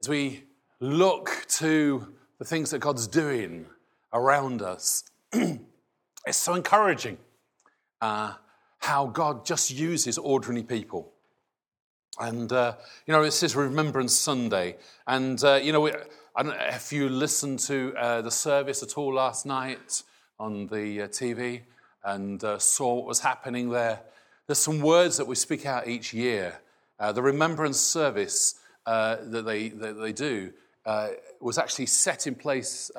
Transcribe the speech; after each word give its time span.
as 0.00 0.08
we 0.08 0.44
look 0.80 1.44
to 1.48 2.14
the 2.38 2.44
things 2.44 2.70
that 2.70 2.78
God's 2.78 3.08
doing 3.08 3.66
around 4.12 4.62
us, 4.62 5.04
it's 5.32 6.36
so 6.36 6.54
encouraging 6.54 7.18
uh, 8.00 8.34
how 8.78 9.06
God 9.06 9.44
just 9.44 9.72
uses 9.72 10.16
ordinary 10.16 10.62
people. 10.62 11.12
And, 12.20 12.52
uh, 12.52 12.74
you 13.06 13.12
know, 13.12 13.22
it's 13.22 13.40
His 13.40 13.56
Remembrance 13.56 14.14
Sunday. 14.14 14.76
And, 15.06 15.42
uh, 15.42 15.54
you 15.54 15.72
know, 15.72 15.80
we, 15.80 15.92
I 16.36 16.42
don't 16.44 16.56
know 16.56 16.66
if 16.68 16.92
you 16.92 17.08
listened 17.08 17.58
to 17.60 17.92
uh, 17.96 18.22
the 18.22 18.30
service 18.30 18.84
at 18.84 18.96
all 18.96 19.14
last 19.14 19.46
night 19.46 20.04
on 20.38 20.68
the 20.68 21.02
uh, 21.02 21.08
TV 21.08 21.62
and 22.04 22.42
uh, 22.44 22.58
saw 22.58 22.94
what 22.94 23.06
was 23.06 23.20
happening 23.20 23.70
there. 23.70 24.00
There's 24.46 24.58
some 24.58 24.80
words 24.80 25.16
that 25.16 25.26
we 25.26 25.34
speak 25.34 25.66
out 25.66 25.88
each 25.88 26.14
year. 26.14 26.60
the 27.00 27.20
Remembrance 27.20 27.80
service 27.80 28.54
that, 28.88 29.44
they, 29.44 29.68
that 29.68 29.94
they 29.94 30.12
do 30.12 30.52
was 31.40 31.58
actually 31.58 31.86
set 31.86 32.26
in 32.26 32.34
place 32.34 32.90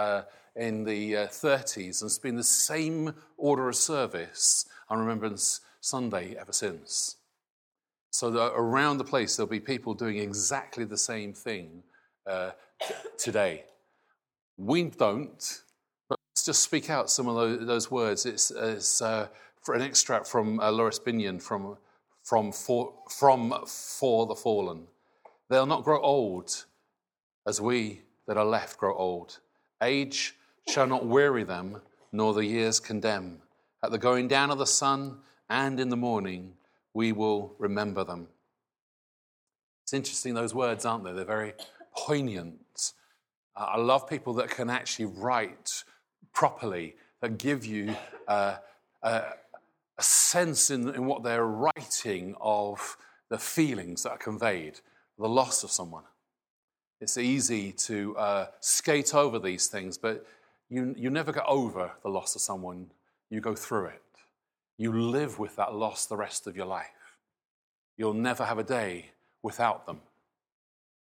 in 0.56 0.84
the 0.84 1.14
30s 1.14 2.02
and 2.02 2.10
it's 2.10 2.20
been 2.20 2.36
the 2.36 2.44
same 2.44 3.14
order 3.38 3.70
of 3.70 3.76
service 3.76 4.66
on 4.90 5.00
Remembrance 5.00 5.62
Sunday 5.82 6.36
ever 6.40 6.54
since. 6.54 7.16
So 8.12 8.36
around 8.56 8.98
the 8.98 9.04
place, 9.04 9.36
there'll 9.36 9.50
be 9.50 9.60
people 9.60 9.94
doing 9.94 10.18
exactly 10.18 10.84
the 10.84 10.98
same 10.98 11.34
thing 11.34 11.84
uh, 12.28 12.52
today. 13.18 13.66
We 14.58 14.84
don't, 14.84 15.62
but 16.10 16.20
let's 16.32 16.46
just 16.46 16.62
speak 16.62 16.90
out 16.90 17.10
some 17.10 17.28
of 17.28 17.66
those, 17.66 17.92
words. 17.92 18.26
It's, 18.26 18.52
it's 18.52 19.02
uh, 19.02 19.28
for 19.62 19.76
an 19.76 19.82
extract 19.82 20.28
from 20.28 20.60
uh, 20.60 20.72
Laurence 20.72 21.00
Binyon 21.00 21.42
from, 21.42 21.78
from, 22.24 22.52
for, 22.52 22.94
from 23.10 23.54
For 23.68 24.26
the 24.26 24.36
Fallen. 24.36 24.88
They'll 25.50 25.66
not 25.66 25.84
grow 25.84 26.00
old 26.02 26.66
as 27.48 27.60
we 27.60 28.02
that 28.28 28.38
are 28.38 28.46
left 28.46 28.78
grow 28.78 28.96
old. 28.96 29.40
Age 29.82 30.36
shall 30.68 30.88
not 30.88 31.06
weary 31.06 31.44
them, 31.44 31.82
nor 32.12 32.34
the 32.34 32.46
years 32.46 32.80
condemn. 32.80 33.40
At 33.84 33.92
the 33.92 33.98
going 33.98 34.28
down 34.28 34.52
of 34.52 34.60
the 34.60 34.68
sun 34.68 35.18
and 35.50 35.80
in 35.80 35.90
the 35.90 35.98
morning, 35.98 36.54
we 36.94 37.12
will 37.12 37.56
remember 37.58 38.04
them. 38.04 38.28
It's 39.84 39.94
interesting, 39.94 40.36
those 40.36 40.54
words, 40.54 40.86
aren't 40.86 41.04
they? 41.04 41.14
They're 41.14 41.26
very 41.26 41.54
poignant. 41.98 42.94
I 43.56 43.78
love 43.78 44.08
people 44.08 44.34
that 44.36 44.50
can 44.50 44.70
actually 44.70 45.06
write 45.06 45.84
properly, 46.34 46.96
that 47.22 47.38
give 47.38 47.66
you 47.66 47.96
uh, 48.28 48.58
a, 49.02 49.24
a, 49.98 50.04
sense 50.04 50.70
in, 50.70 50.94
in 50.94 51.06
what 51.06 51.24
they're 51.24 51.46
writing 51.46 52.36
of 52.40 52.98
the 53.30 53.38
feelings 53.38 54.04
that 54.04 54.12
are 54.12 54.18
conveyed, 54.18 54.80
the 55.20 55.28
loss 55.28 55.64
of 55.64 55.72
someone. 55.72 56.06
It's 57.02 57.18
easy 57.18 57.72
to 57.74 58.18
uh, 58.18 58.48
skate 58.62 59.14
over 59.14 59.38
these 59.38 59.68
things, 59.68 59.98
but 59.98 60.26
you, 60.70 60.96
you 60.98 61.10
never 61.10 61.32
get 61.32 61.46
over 61.46 61.92
the 62.04 62.10
loss 62.10 62.36
of 62.36 62.42
someone, 62.42 62.88
you 63.30 63.42
go 63.42 63.54
through 63.54 63.88
it. 63.88 64.02
You 64.78 64.94
live 64.94 65.38
with 65.38 65.56
that 65.58 65.74
loss 65.74 66.06
the 66.06 66.16
rest 66.16 66.48
of 66.48 66.56
your 66.56 66.66
life. 66.66 66.88
You'll 67.98 68.14
never 68.14 68.46
have 68.46 68.60
a 68.60 68.64
day 68.64 69.12
without 69.44 69.86
them. 69.86 70.00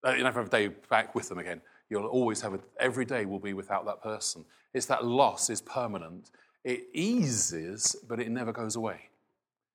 Uh, 0.04 0.12
you'll 0.12 0.24
never 0.24 0.40
have 0.40 0.48
a 0.48 0.50
day 0.50 0.68
back 0.88 1.14
with 1.14 1.28
them 1.28 1.38
again. 1.38 1.60
You'll 1.88 2.06
always 2.06 2.40
have 2.40 2.54
a, 2.54 2.60
every 2.78 3.04
day 3.04 3.26
will 3.26 3.38
be 3.38 3.52
without 3.52 3.84
that 3.86 4.02
person. 4.02 4.44
It's 4.74 4.86
that 4.86 5.04
loss 5.04 5.50
is 5.50 5.60
permanent. 5.60 6.30
It 6.64 6.86
eases, 6.92 7.96
but 8.08 8.20
it 8.20 8.30
never 8.30 8.52
goes 8.52 8.76
away. 8.76 9.10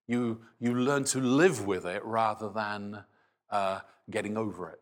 You, 0.07 0.41
you 0.59 0.73
learn 0.75 1.03
to 1.05 1.19
live 1.19 1.65
with 1.65 1.85
it 1.85 2.03
rather 2.03 2.49
than 2.49 3.03
uh, 3.49 3.79
getting 4.09 4.37
over 4.37 4.69
it. 4.69 4.81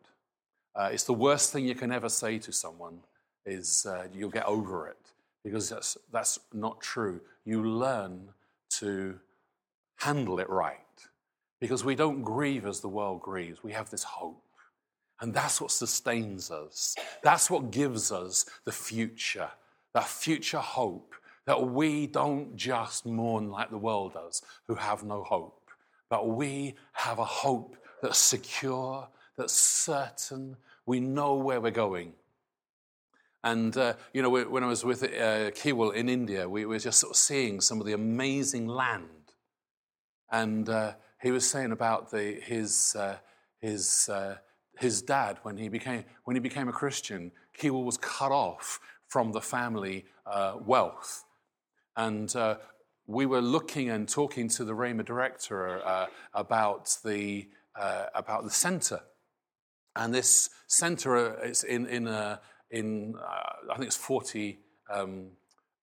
Uh, 0.76 0.90
it's 0.92 1.04
the 1.04 1.14
worst 1.14 1.52
thing 1.52 1.66
you 1.66 1.74
can 1.74 1.92
ever 1.92 2.08
say 2.08 2.38
to 2.38 2.52
someone 2.52 2.98
is 3.46 3.86
uh, 3.86 4.06
you'll 4.12 4.30
get 4.30 4.46
over 4.46 4.88
it 4.88 5.12
because 5.44 5.68
that's, 5.68 5.96
that's 6.12 6.38
not 6.52 6.80
true. 6.80 7.20
You 7.44 7.64
learn 7.64 8.28
to 8.78 9.18
handle 9.96 10.40
it 10.40 10.50
right 10.50 10.78
because 11.60 11.84
we 11.84 11.94
don't 11.94 12.22
grieve 12.22 12.66
as 12.66 12.80
the 12.80 12.88
world 12.88 13.20
grieves. 13.20 13.62
We 13.62 13.72
have 13.72 13.90
this 13.90 14.02
hope. 14.02 14.42
And 15.20 15.32
that's 15.32 15.60
what 15.60 15.70
sustains 15.70 16.50
us. 16.50 16.96
That's 17.22 17.48
what 17.48 17.70
gives 17.70 18.10
us 18.10 18.46
the 18.64 18.72
future, 18.72 19.48
that 19.94 20.08
future 20.08 20.58
hope 20.58 21.14
that 21.46 21.62
we 21.62 22.06
don't 22.06 22.56
just 22.56 23.06
mourn 23.06 23.50
like 23.50 23.70
the 23.70 23.78
world 23.78 24.14
does, 24.14 24.42
who 24.66 24.74
have 24.74 25.04
no 25.04 25.22
hope, 25.22 25.70
but 26.08 26.28
we 26.28 26.74
have 26.92 27.18
a 27.18 27.24
hope 27.24 27.76
that's 28.02 28.18
secure, 28.18 29.06
that's 29.36 29.52
certain. 29.52 30.56
We 30.86 31.00
know 31.00 31.34
where 31.34 31.60
we're 31.60 31.70
going. 31.70 32.12
And, 33.44 33.76
uh, 33.76 33.92
you 34.14 34.22
know, 34.22 34.30
when 34.30 34.64
I 34.64 34.66
was 34.66 34.84
with 34.86 35.02
uh, 35.02 35.50
Kiwal 35.50 35.94
in 35.94 36.08
India, 36.08 36.48
we 36.48 36.64
were 36.64 36.78
just 36.78 36.98
sort 36.98 37.10
of 37.10 37.16
seeing 37.16 37.60
some 37.60 37.78
of 37.78 37.86
the 37.86 37.92
amazing 37.92 38.66
land. 38.66 39.04
And 40.30 40.66
uh, 40.68 40.94
he 41.20 41.30
was 41.30 41.46
saying 41.46 41.70
about 41.70 42.10
the, 42.10 42.40
his, 42.42 42.96
uh, 42.98 43.16
his, 43.60 44.08
uh, 44.08 44.36
his 44.78 45.02
dad, 45.02 45.40
when 45.42 45.58
he, 45.58 45.68
became, 45.68 46.04
when 46.24 46.36
he 46.36 46.40
became 46.40 46.68
a 46.68 46.72
Christian, 46.72 47.32
Kiwal 47.58 47.84
was 47.84 47.98
cut 47.98 48.32
off 48.32 48.80
from 49.08 49.32
the 49.32 49.42
family 49.42 50.06
uh, 50.26 50.54
wealth. 50.64 51.24
And 51.96 52.34
we 53.06 53.26
were 53.26 53.42
looking 53.42 53.90
and 53.90 54.08
talking 54.08 54.48
to 54.48 54.64
the 54.64 54.72
Rhema 54.72 55.04
director 55.04 55.82
about, 56.32 56.96
the, 57.04 57.46
about 58.14 58.44
the 58.44 58.50
center. 58.50 59.02
And 59.96 60.12
this 60.12 60.50
center 60.66 61.42
is 61.44 61.62
in, 61.64 61.86
in 61.86 62.06
a 62.06 62.40
in, 62.70 63.14
uh, 63.16 63.72
I 63.72 63.74
think 63.76 63.86
it's 63.86 63.96
40 63.96 64.58
um, 64.92 65.28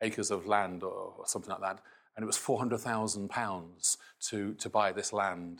acres 0.01 0.29
of 0.29 0.45
land 0.45 0.83
or, 0.83 1.13
or, 1.17 1.25
something 1.25 1.49
like 1.49 1.61
that. 1.61 1.79
And 2.16 2.23
it 2.23 2.27
was 2.27 2.38
£400,000 2.38 3.97
to, 4.29 4.53
to 4.53 4.69
buy 4.69 4.91
this 4.91 5.13
land. 5.13 5.59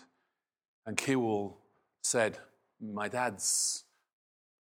And 0.86 0.98
Kiwal 0.98 1.54
said, 2.04 2.40
My 2.82 3.08
dad's 3.08 3.86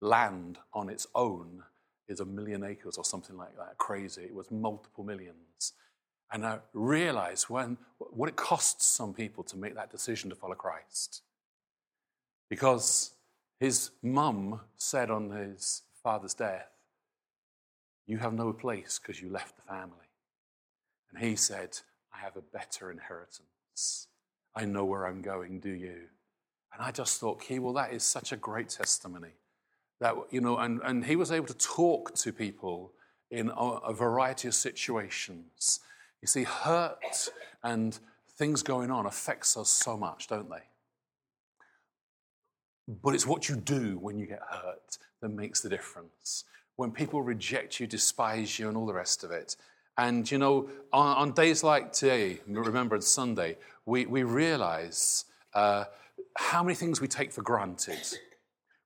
land 0.01 0.57
on 0.73 0.89
its 0.89 1.07
own 1.15 1.63
is 2.07 2.19
a 2.19 2.25
million 2.25 2.63
acres 2.63 2.97
or 2.97 3.05
something 3.05 3.37
like 3.37 3.55
that. 3.55 3.77
Crazy. 3.77 4.23
It 4.23 4.33
was 4.33 4.51
multiple 4.51 5.03
millions. 5.03 5.73
And 6.31 6.45
I 6.45 6.59
realized 6.73 7.45
when, 7.45 7.77
what 7.97 8.29
it 8.29 8.35
costs 8.35 8.85
some 8.85 9.13
people 9.13 9.43
to 9.45 9.57
make 9.57 9.75
that 9.75 9.91
decision 9.91 10.29
to 10.29 10.35
follow 10.35 10.55
Christ. 10.55 11.21
Because 12.49 13.11
his 13.59 13.91
mum 14.01 14.61
said 14.77 15.11
on 15.11 15.29
his 15.31 15.83
father's 16.01 16.33
death, 16.33 16.69
You 18.07 18.17
have 18.17 18.33
no 18.33 18.53
place 18.53 18.99
because 19.01 19.21
you 19.21 19.29
left 19.29 19.55
the 19.57 19.63
family. 19.63 19.95
And 21.11 21.23
he 21.23 21.35
said, 21.35 21.77
I 22.13 22.19
have 22.19 22.37
a 22.37 22.41
better 22.41 22.91
inheritance. 22.91 24.07
I 24.55 24.65
know 24.65 24.85
where 24.85 25.05
I'm 25.05 25.21
going, 25.21 25.59
do 25.59 25.71
you? 25.71 26.07
And 26.73 26.81
I 26.81 26.91
just 26.91 27.19
thought, 27.19 27.41
Kiwal, 27.41 27.75
that 27.75 27.93
is 27.93 28.03
such 28.03 28.31
a 28.31 28.37
great 28.37 28.69
testimony. 28.69 29.33
That, 29.99 30.15
you 30.29 30.39
know, 30.39 30.57
and, 30.57 30.79
and 30.83 31.03
he 31.03 31.15
was 31.15 31.31
able 31.31 31.47
to 31.47 31.57
talk 31.57 32.13
to 32.15 32.31
people 32.31 32.93
in 33.31 33.49
a, 33.49 33.53
a 33.53 33.93
variety 33.93 34.47
of 34.47 34.55
situations. 34.55 35.81
You 36.21 36.27
see, 36.27 36.43
hurt 36.43 37.29
and 37.63 37.97
things 38.37 38.63
going 38.63 38.91
on 38.91 39.05
affects 39.05 39.57
us 39.57 39.69
so 39.69 39.97
much, 39.97 40.27
don't 40.27 40.49
they? 40.49 40.63
But 42.89 43.13
it's 43.13 43.27
what 43.27 43.47
you 43.47 43.55
do 43.55 43.99
when 43.99 44.17
you 44.17 44.25
get 44.25 44.41
hurt 44.49 44.97
that 45.21 45.29
makes 45.29 45.61
the 45.61 45.69
difference. 45.69 46.45
When 46.75 46.91
people 46.91 47.21
reject 47.21 47.79
you, 47.79 47.85
despise 47.85 48.57
you, 48.57 48.67
and 48.67 48.75
all 48.75 48.87
the 48.87 48.93
rest 48.93 49.23
of 49.23 49.29
it. 49.29 49.55
And 49.95 50.29
you 50.31 50.39
know, 50.39 50.69
on, 50.91 51.17
on 51.17 51.31
days 51.33 51.63
like 51.63 51.91
today, 51.91 52.39
remember 52.47 52.99
Sunday, 53.01 53.57
we, 53.85 54.07
we 54.07 54.23
realize 54.23 55.25
uh, 55.53 55.85
how 56.35 56.63
many 56.63 56.73
things 56.73 56.99
we 56.99 57.07
take 57.07 57.31
for 57.31 57.41
granted. 57.43 57.99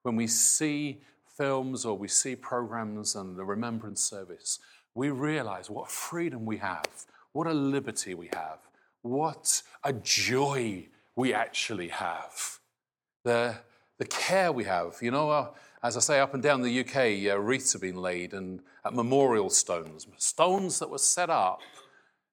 When 0.02 0.18
we 0.18 0.28
see 0.28 1.02
films 1.38 1.86
or 1.86 1.98
we 1.98 2.08
see 2.10 2.36
programs 2.36 3.16
and 3.16 3.38
the 3.38 3.46
remembrance 3.46 4.04
service, 4.04 4.60
we 4.96 5.12
realize 5.12 5.70
what 5.70 5.90
freedom 5.90 6.46
we 6.46 6.58
have, 6.58 6.88
what 7.32 7.48
a 7.48 7.54
liberty 7.54 8.16
we 8.16 8.30
have, 8.34 8.60
what 9.02 9.62
a 9.84 9.94
joy 9.94 10.88
we 11.16 11.34
actually 11.34 11.88
have. 11.90 12.60
The, 13.24 13.56
the 13.98 14.06
care 14.06 14.52
we 14.52 14.64
have. 14.64 14.98
You 15.02 15.12
know, 15.12 15.30
uh, 15.30 15.50
as 15.84 15.98
I 15.98 16.00
say, 16.00 16.20
up 16.20 16.34
and 16.34 16.42
down 16.42 16.62
the 16.62 16.80
UK, 16.80 17.32
uh, 17.32 17.40
wreaths 17.40 17.74
have 17.74 17.82
been 17.82 17.98
laid 17.98 18.34
and 18.34 18.62
at 18.86 18.94
memorial 18.94 19.50
stones, 19.50 20.08
stones 20.18 20.80
that 20.80 20.90
were 20.90 20.98
set 20.98 21.30
up 21.30 21.62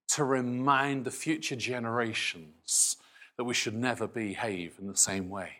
to 0.08 0.24
remind 0.24 1.04
the 1.04 1.10
future 1.10 1.56
generations 1.56 2.96
that 3.36 3.44
we 3.44 3.54
should 3.54 3.74
never 3.74 4.06
behave 4.06 4.76
in 4.80 4.88
the 4.88 4.96
same 4.96 5.28
way. 5.28 5.50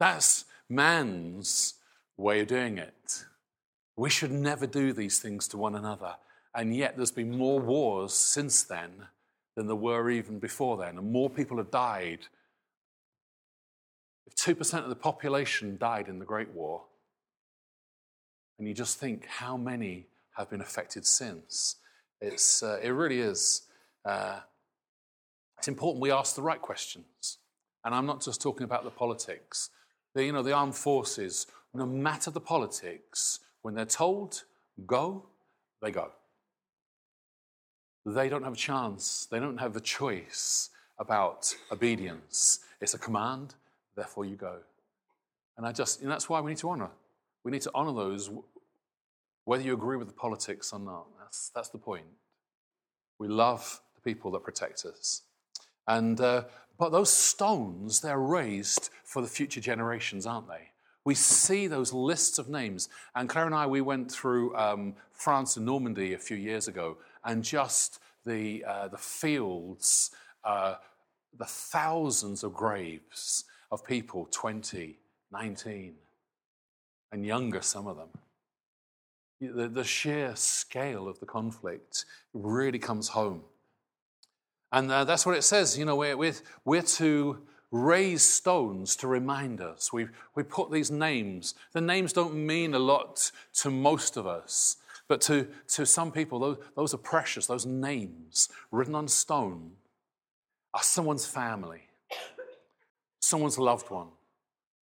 That's 0.00 0.44
man's 0.68 1.74
way 2.16 2.40
of 2.40 2.48
doing 2.48 2.78
it. 2.78 3.24
We 3.96 4.10
should 4.10 4.30
never 4.30 4.66
do 4.66 4.92
these 4.92 5.18
things 5.18 5.48
to 5.48 5.56
one 5.56 5.74
another. 5.74 6.16
And 6.54 6.74
yet, 6.74 6.96
there's 6.96 7.10
been 7.10 7.36
more 7.36 7.60
wars 7.60 8.14
since 8.14 8.62
then 8.62 9.06
than 9.54 9.66
there 9.66 9.76
were 9.76 10.10
even 10.10 10.38
before 10.38 10.76
then. 10.76 10.98
And 10.98 11.10
more 11.10 11.30
people 11.30 11.58
have 11.58 11.70
died 11.70 12.26
if 14.28 14.34
2% 14.34 14.82
of 14.82 14.90
the 14.90 14.94
population 14.94 15.78
died 15.78 16.08
in 16.08 16.18
the 16.18 16.24
Great 16.24 16.50
War, 16.50 16.82
And 18.58 18.66
you 18.66 18.74
just 18.74 18.98
think 18.98 19.24
how 19.24 19.56
many 19.56 20.08
have 20.36 20.50
been 20.50 20.60
affected 20.60 21.06
since. 21.06 21.76
It's, 22.20 22.60
uh, 22.62 22.80
it 22.82 22.90
really 22.90 23.20
is. 23.20 23.62
Uh, 24.04 24.40
it's 25.56 25.68
important 25.68 26.02
we 26.02 26.10
ask 26.10 26.34
the 26.34 26.42
right 26.42 26.60
questions. 26.60 27.38
And 27.84 27.94
I'm 27.94 28.04
not 28.04 28.20
just 28.20 28.42
talking 28.42 28.64
about 28.64 28.82
the 28.82 28.90
politics. 28.90 29.70
The, 30.14 30.24
you 30.24 30.32
know, 30.32 30.42
the 30.42 30.52
armed 30.52 30.74
forces, 30.74 31.46
no 31.72 31.86
matter 31.86 32.32
the 32.32 32.40
politics, 32.40 33.38
when 33.62 33.74
they're 33.74 33.86
told, 33.86 34.42
go, 34.86 35.24
they 35.80 35.92
go. 35.92 36.10
They 38.04 38.28
don't 38.28 38.42
have 38.42 38.54
a 38.54 38.56
chance, 38.56 39.28
they 39.30 39.38
don't 39.38 39.58
have 39.58 39.76
a 39.76 39.80
choice 39.80 40.70
about 40.98 41.54
obedience. 41.70 42.58
It's 42.80 42.94
a 42.94 42.98
command, 42.98 43.54
therefore 43.98 44.24
you 44.24 44.36
go. 44.36 44.58
And 45.56 45.66
I 45.66 45.72
just, 45.72 46.00
and 46.00 46.10
that's 46.10 46.28
why 46.28 46.40
we 46.40 46.52
need 46.52 46.58
to 46.58 46.70
honor. 46.70 46.90
We 47.44 47.50
need 47.50 47.62
to 47.62 47.70
honor 47.74 47.92
those, 47.92 48.30
whether 49.44 49.62
you 49.62 49.74
agree 49.74 49.96
with 49.96 50.06
the 50.06 50.14
politics 50.14 50.72
or 50.72 50.78
not. 50.78 51.06
That's, 51.18 51.50
that's 51.54 51.68
the 51.68 51.78
point. 51.78 52.06
We 53.18 53.28
love 53.28 53.80
the 53.96 54.00
people 54.00 54.30
that 54.30 54.44
protect 54.44 54.84
us. 54.84 55.22
And, 55.86 56.20
uh, 56.20 56.44
but 56.78 56.92
those 56.92 57.10
stones, 57.10 58.00
they're 58.00 58.20
raised 58.20 58.90
for 59.04 59.20
the 59.20 59.28
future 59.28 59.60
generations, 59.60 60.26
aren't 60.26 60.48
they? 60.48 60.70
We 61.04 61.14
see 61.14 61.66
those 61.66 61.92
lists 61.92 62.38
of 62.38 62.48
names. 62.48 62.88
And 63.16 63.28
Claire 63.28 63.46
and 63.46 63.54
I, 63.54 63.66
we 63.66 63.80
went 63.80 64.12
through 64.12 64.54
um, 64.56 64.94
France 65.12 65.56
and 65.56 65.66
Normandy 65.66 66.14
a 66.14 66.18
few 66.18 66.36
years 66.36 66.68
ago, 66.68 66.98
and 67.24 67.42
just 67.42 67.98
the, 68.24 68.64
uh, 68.64 68.88
the 68.88 68.98
fields, 68.98 70.12
uh, 70.44 70.74
the 71.36 71.46
thousands 71.46 72.44
of 72.44 72.54
graves 72.54 73.44
of 73.70 73.84
people 73.84 74.28
20, 74.30 74.98
19, 75.30 75.94
and 77.12 77.26
younger, 77.26 77.62
some 77.62 77.86
of 77.86 77.96
them. 77.96 78.08
The, 79.40 79.68
the 79.68 79.84
sheer 79.84 80.34
scale 80.34 81.08
of 81.08 81.20
the 81.20 81.26
conflict 81.26 82.04
really 82.32 82.78
comes 82.78 83.08
home. 83.08 83.42
And 84.72 84.90
uh, 84.90 85.04
that's 85.04 85.24
what 85.24 85.36
it 85.36 85.42
says. 85.42 85.78
You 85.78 85.84
know, 85.84 85.96
we're, 85.96 86.16
we're, 86.16 86.34
we're 86.64 86.82
to 86.82 87.38
raise 87.70 88.22
stones 88.22 88.96
to 88.96 89.06
remind 89.06 89.60
us. 89.60 89.92
We, 89.92 90.08
we 90.34 90.42
put 90.42 90.70
these 90.70 90.90
names. 90.90 91.54
The 91.72 91.80
names 91.80 92.12
don't 92.12 92.34
mean 92.34 92.74
a 92.74 92.78
lot 92.78 93.30
to 93.54 93.70
most 93.70 94.16
of 94.16 94.26
us, 94.26 94.76
but 95.06 95.20
to, 95.22 95.48
to 95.68 95.86
some 95.86 96.12
people, 96.12 96.38
those, 96.38 96.58
those 96.76 96.94
are 96.94 96.98
precious. 96.98 97.46
Those 97.46 97.66
names 97.66 98.48
written 98.70 98.94
on 98.94 99.08
stone 99.08 99.72
are 100.74 100.82
someone's 100.82 101.26
family, 101.26 101.87
someone's 103.20 103.58
loved 103.58 103.90
one, 103.90 104.08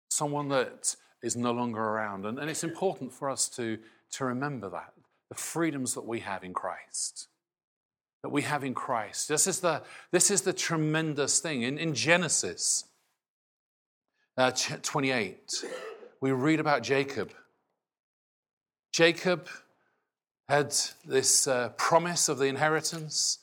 someone 0.09 0.49
that 0.49 0.97
is 1.23 1.37
no 1.37 1.53
longer 1.53 1.81
around. 1.81 2.27
And, 2.27 2.39
and 2.39 2.51
it's 2.51 2.65
important 2.65 3.13
for 3.13 3.31
us 3.31 3.49
to, 3.51 3.79
to 4.13 4.25
remember 4.25 4.69
that 4.71 4.93
the 5.29 5.35
freedoms 5.35 5.95
that 5.95 6.07
we 6.07 6.21
have 6.21 6.45
in 6.45 6.53
Christ 6.53 7.29
that 8.25 8.31
we 8.31 8.41
have 8.41 8.65
in 8.65 8.73
Christ. 8.73 9.29
This 9.29 9.47
is 9.47 9.61
the, 9.61 9.83
this 10.11 10.31
is 10.31 10.41
the 10.41 10.55
tremendous 10.55 11.41
thing. 11.41 11.61
In, 11.61 11.77
in 11.77 11.93
Genesis 11.93 12.85
uh, 14.39 14.51
28, 14.51 15.63
we 16.23 16.33
read 16.33 16.59
about 16.59 16.83
Jacob. 16.83 17.33
Jacob 18.95 19.47
had 20.49 20.75
this 21.05 21.47
uh, 21.47 21.69
promise 21.77 22.31
of 22.31 22.39
the 22.39 22.47
inheritance. 22.47 23.41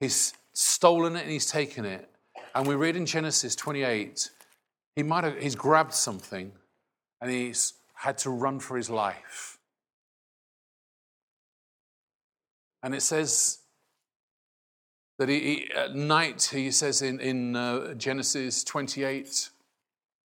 He's 0.00 0.34
stolen 0.52 1.14
it 1.14 1.22
and 1.22 1.30
he's 1.30 1.48
taken 1.48 1.84
it. 1.84 2.10
And 2.54 2.66
we 2.66 2.74
read 2.74 2.96
in 2.96 3.06
Genesis 3.06 3.54
28, 3.54 4.30
he 4.96 5.02
might 5.02 5.24
have, 5.24 5.38
he's 5.38 5.54
grabbed 5.54 5.94
something 5.94 6.52
and 7.20 7.30
he's 7.30 7.74
had 7.94 8.18
to 8.18 8.30
run 8.30 8.60
for 8.60 8.76
his 8.76 8.90
life. 8.90 9.58
And 12.82 12.94
it 12.94 13.02
says 13.02 13.58
that 15.18 15.28
he, 15.28 15.40
he, 15.40 15.72
at 15.72 15.94
night, 15.94 16.50
he 16.52 16.70
says 16.70 17.02
in, 17.02 17.20
in 17.20 17.56
uh, 17.56 17.94
Genesis 17.94 18.62
28, 18.64 19.50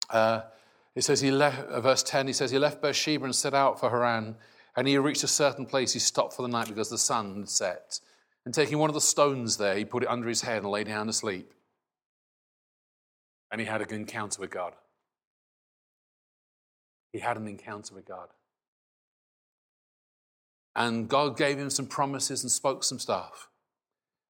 uh, 0.09 0.41
it 0.95 1.03
says 1.03 1.21
he 1.21 1.31
left, 1.31 1.67
uh, 1.67 1.81
verse 1.81 2.03
10, 2.03 2.27
he 2.27 2.33
says 2.33 2.51
he 2.51 2.59
left 2.59 2.81
Beersheba 2.81 3.25
and 3.25 3.35
set 3.35 3.53
out 3.53 3.79
for 3.79 3.89
Haran. 3.89 4.35
And 4.75 4.87
he 4.87 4.97
reached 4.97 5.23
a 5.23 5.27
certain 5.27 5.65
place, 5.65 5.93
he 5.93 5.99
stopped 5.99 6.33
for 6.33 6.41
the 6.41 6.47
night 6.47 6.67
because 6.67 6.89
the 6.89 6.97
sun 6.97 7.37
had 7.37 7.49
set. 7.49 7.99
And 8.45 8.53
taking 8.53 8.77
one 8.77 8.89
of 8.89 8.93
the 8.93 9.01
stones 9.01 9.57
there, 9.57 9.75
he 9.75 9.85
put 9.85 10.03
it 10.03 10.09
under 10.09 10.27
his 10.27 10.41
head 10.41 10.63
and 10.63 10.71
lay 10.71 10.83
down 10.83 11.07
to 11.07 11.13
sleep. 11.13 11.53
And 13.53 13.61
he 13.61 13.67
had 13.67 13.81
an 13.81 13.93
encounter 13.93 14.41
with 14.41 14.49
God. 14.49 14.73
He 17.11 17.19
had 17.19 17.37
an 17.37 17.47
encounter 17.47 17.93
with 17.93 18.05
God. 18.05 18.29
And 20.75 21.07
God 21.07 21.37
gave 21.37 21.59
him 21.59 21.69
some 21.69 21.85
promises 21.85 22.41
and 22.41 22.51
spoke 22.51 22.83
some 22.83 22.97
stuff. 22.97 23.49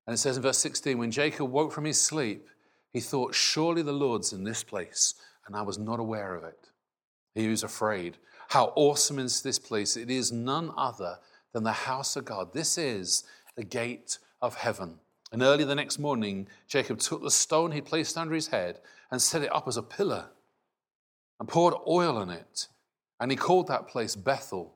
And 0.05 0.13
it 0.13 0.17
says 0.17 0.35
in 0.35 0.43
verse 0.43 0.57
16 0.57 0.97
when 0.97 1.09
Jacob 1.09 1.49
woke 1.49 1.71
from 1.71 1.85
his 1.85 2.01
sleep, 2.01 2.49
he 2.91 2.99
thought, 2.99 3.33
Surely 3.33 3.81
the 3.81 3.93
Lord's 3.93 4.33
in 4.33 4.43
this 4.43 4.61
place, 4.61 5.13
and 5.47 5.55
I 5.55 5.61
was 5.61 5.79
not 5.79 6.01
aware 6.01 6.35
of 6.35 6.43
it. 6.43 6.69
He 7.33 7.47
was 7.47 7.63
afraid. 7.63 8.17
How 8.49 8.73
awesome 8.75 9.19
is 9.19 9.41
this 9.41 9.57
place! 9.57 9.95
It 9.95 10.11
is 10.11 10.33
none 10.33 10.69
other 10.75 11.19
than 11.53 11.63
the 11.63 11.71
house 11.71 12.17
of 12.17 12.25
God. 12.25 12.53
This 12.53 12.77
is 12.77 13.23
the 13.55 13.63
gate 13.63 14.19
of 14.41 14.55
heaven. 14.55 14.99
And 15.31 15.41
early 15.41 15.63
the 15.63 15.73
next 15.73 15.97
morning, 15.97 16.47
Jacob 16.67 16.99
took 16.99 17.23
the 17.23 17.31
stone 17.31 17.71
he 17.71 17.81
placed 17.81 18.17
under 18.19 18.35
his 18.35 18.49
head 18.49 18.79
and 19.13 19.21
set 19.21 19.43
it 19.43 19.55
up 19.55 19.69
as 19.69 19.77
a 19.77 19.81
pillar 19.81 20.25
and 21.39 21.47
poured 21.47 21.73
oil 21.87 22.17
on 22.17 22.29
it. 22.29 22.67
And 23.21 23.31
he 23.31 23.37
called 23.37 23.67
that 23.67 23.87
place 23.87 24.17
Bethel. 24.17 24.75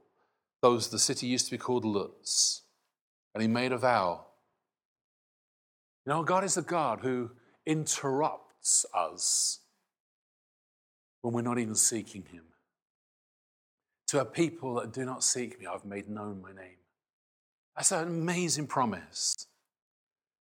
Those 0.62 0.88
the 0.88 1.00
city 1.00 1.28
used 1.28 1.46
to 1.48 1.52
be 1.52 1.58
called 1.58 1.84
Luz. 1.84 2.62
And 3.36 3.42
he 3.42 3.50
made 3.50 3.74
a 3.74 3.78
vow 3.78 4.28
you 6.08 6.14
know, 6.14 6.24
God 6.24 6.46
is 6.46 6.56
a 6.56 6.62
God 6.62 7.02
who 7.02 7.32
interrupts 7.66 8.86
us 8.94 9.60
when 11.22 11.34
we're 11.34 11.42
not 11.42 11.60
even 11.60 11.76
seeking 11.76 12.24
Him. 12.32 12.46
To 14.08 14.22
a 14.22 14.26
people 14.26 14.76
that 14.76 14.94
do 14.94 15.04
not 15.04 15.22
seek 15.22 15.60
me, 15.60 15.66
I've 15.66 15.84
made 15.84 16.08
known 16.08 16.42
my 16.42 16.54
name. 16.54 16.78
That's 17.76 17.92
an 17.92 18.08
amazing 18.08 18.68
promise. 18.68 19.48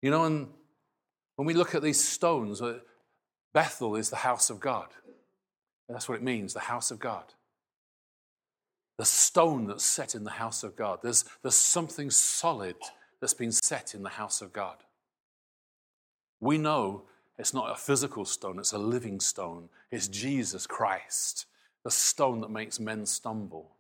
You 0.02 0.10
know, 0.10 0.26
and 0.26 0.48
when 1.36 1.46
we 1.46 1.54
look 1.54 1.76
at 1.76 1.84
these 1.84 2.04
stones, 2.04 2.60
Bethel 3.54 3.96
is 3.96 4.10
the 4.10 4.18
house 4.18 4.50
of 4.50 4.60
God. 4.60 4.88
That's 5.90 6.08
what 6.08 6.16
it 6.16 6.24
means, 6.24 6.54
the 6.54 6.60
house 6.62 6.92
of 6.92 7.00
God. 7.00 7.26
The 8.98 9.06
stone 9.06 9.68
that's 9.68 9.84
set 9.84 10.16
in 10.16 10.24
the 10.24 10.32
house 10.32 10.64
of 10.64 10.76
God. 10.76 11.00
There's, 11.02 11.26
there's 11.42 11.56
something 11.56 12.10
solid 12.10 12.76
that's 13.20 13.34
been 13.34 13.52
set 13.52 13.94
in 13.94 14.04
the 14.04 14.10
house 14.10 14.42
of 14.42 14.54
God. 14.54 14.78
We 16.40 16.58
know 16.58 17.04
it's 17.38 17.54
not 17.54 17.72
a 17.72 17.76
physical 17.76 18.26
stone, 18.26 18.60
it's 18.60 18.74
a 18.74 18.78
living 18.78 19.20
stone. 19.20 19.70
It's 19.92 20.08
Jesus 20.08 20.66
Christ, 20.68 21.46
the 21.84 21.92
stone 21.92 22.42
that 22.42 22.52
makes 22.52 22.80
men 22.80 23.06
stumble, 23.06 23.72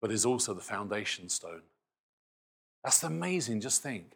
but 0.00 0.10
is 0.10 0.26
also 0.26 0.54
the 0.54 0.60
foundation 0.60 1.28
stone. 1.28 1.62
That's 2.82 3.02
amazing. 3.02 3.60
Just 3.60 3.82
think. 3.82 4.12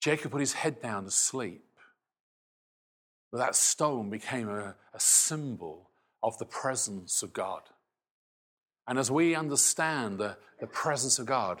Jacob 0.00 0.32
put 0.32 0.40
his 0.40 0.54
head 0.54 0.80
down 0.80 1.04
to 1.04 1.10
sleep, 1.10 1.64
but 3.32 3.38
that 3.38 3.56
stone 3.56 4.10
became 4.10 4.48
a, 4.48 4.74
a 4.94 5.00
symbol 5.00 5.88
of 6.22 6.38
the 6.38 6.44
presence 6.44 7.22
of 7.22 7.32
God. 7.32 7.62
And 8.86 8.98
as 8.98 9.10
we 9.10 9.34
understand 9.34 10.18
the, 10.18 10.36
the 10.60 10.66
presence 10.66 11.18
of 11.18 11.26
God, 11.26 11.60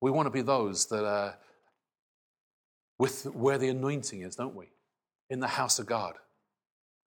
we 0.00 0.10
want 0.10 0.26
to 0.26 0.30
be 0.30 0.40
those 0.40 0.86
that 0.86 1.04
are 1.04 1.36
with 2.98 3.24
where 3.24 3.58
the 3.58 3.68
anointing 3.68 4.22
is, 4.22 4.36
don't 4.36 4.54
we? 4.54 4.66
In 5.28 5.40
the 5.40 5.48
house 5.48 5.78
of 5.78 5.86
God. 5.86 6.14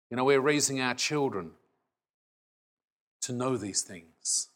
You 0.10 0.18
know, 0.18 0.26
we're 0.26 0.42
raising 0.42 0.82
our 0.82 0.96
children 0.96 1.52
to 3.22 3.32
know 3.32 3.58
these 3.58 3.84
things. 3.84 4.50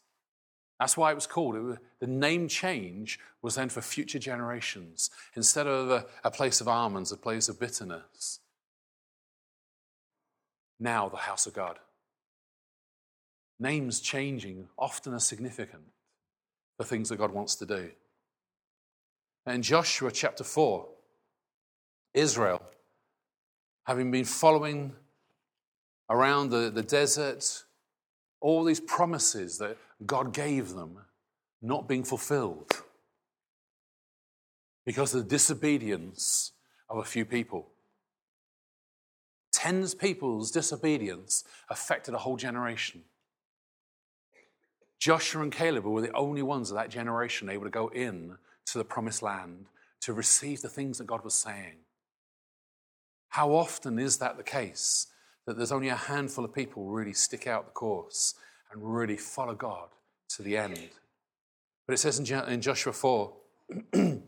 That's 0.78 0.96
why 0.96 1.10
it 1.10 1.14
was 1.14 1.26
called. 1.26 1.56
It 1.56 1.60
was, 1.60 1.76
the 2.00 2.06
name 2.06 2.48
change 2.48 3.18
was 3.40 3.54
then 3.54 3.68
for 3.68 3.80
future 3.80 4.18
generations. 4.18 5.10
Instead 5.34 5.66
of 5.66 5.90
a, 5.90 6.06
a 6.22 6.30
place 6.30 6.60
of 6.60 6.68
almonds, 6.68 7.12
a 7.12 7.16
place 7.16 7.48
of 7.48 7.58
bitterness. 7.58 8.40
Now, 10.80 11.08
the 11.08 11.16
house 11.16 11.46
of 11.46 11.54
God. 11.54 11.78
Names 13.58 14.00
changing 14.00 14.68
often 14.78 15.14
are 15.14 15.20
significant 15.20 15.82
for 16.76 16.84
things 16.84 17.08
that 17.08 17.16
God 17.16 17.32
wants 17.32 17.56
to 17.56 17.66
do. 17.66 17.90
In 19.46 19.62
Joshua 19.62 20.12
chapter 20.12 20.44
4, 20.44 20.86
Israel, 22.14 22.62
having 23.84 24.10
been 24.10 24.24
following 24.24 24.92
around 26.10 26.50
the, 26.50 26.70
the 26.70 26.82
desert, 26.82 27.64
all 28.40 28.62
these 28.64 28.80
promises 28.80 29.58
that 29.58 29.76
God 30.06 30.32
gave 30.32 30.74
them 30.74 30.98
not 31.60 31.88
being 31.88 32.04
fulfilled 32.04 32.70
because 34.86 35.14
of 35.14 35.24
the 35.24 35.28
disobedience 35.28 36.52
of 36.88 36.98
a 36.98 37.04
few 37.04 37.24
people. 37.24 37.68
Tens 39.58 39.92
of 39.92 39.98
people's 39.98 40.52
disobedience 40.52 41.42
affected 41.68 42.14
a 42.14 42.18
whole 42.18 42.36
generation. 42.36 43.02
Joshua 45.00 45.42
and 45.42 45.50
Caleb 45.50 45.84
were 45.84 46.00
the 46.00 46.12
only 46.12 46.42
ones 46.42 46.70
of 46.70 46.76
that 46.76 46.90
generation 46.90 47.48
able 47.48 47.64
to 47.64 47.70
go 47.70 47.88
in 47.88 48.38
to 48.66 48.78
the 48.78 48.84
promised 48.84 49.20
land 49.20 49.66
to 50.02 50.12
receive 50.12 50.62
the 50.62 50.68
things 50.68 50.98
that 50.98 51.08
God 51.08 51.24
was 51.24 51.34
saying. 51.34 51.78
How 53.30 53.50
often 53.50 53.98
is 53.98 54.18
that 54.18 54.36
the 54.36 54.44
case 54.44 55.08
that 55.44 55.56
there's 55.56 55.72
only 55.72 55.88
a 55.88 55.96
handful 55.96 56.44
of 56.44 56.54
people 56.54 56.84
really 56.84 57.12
stick 57.12 57.48
out 57.48 57.64
the 57.66 57.72
course 57.72 58.34
and 58.70 58.80
really 58.80 59.16
follow 59.16 59.56
God 59.56 59.88
to 60.36 60.44
the 60.44 60.56
end? 60.56 60.90
But 61.84 61.94
it 61.94 61.98
says 61.98 62.20
in 62.20 62.60
Joshua 62.60 62.92
4 62.92 63.32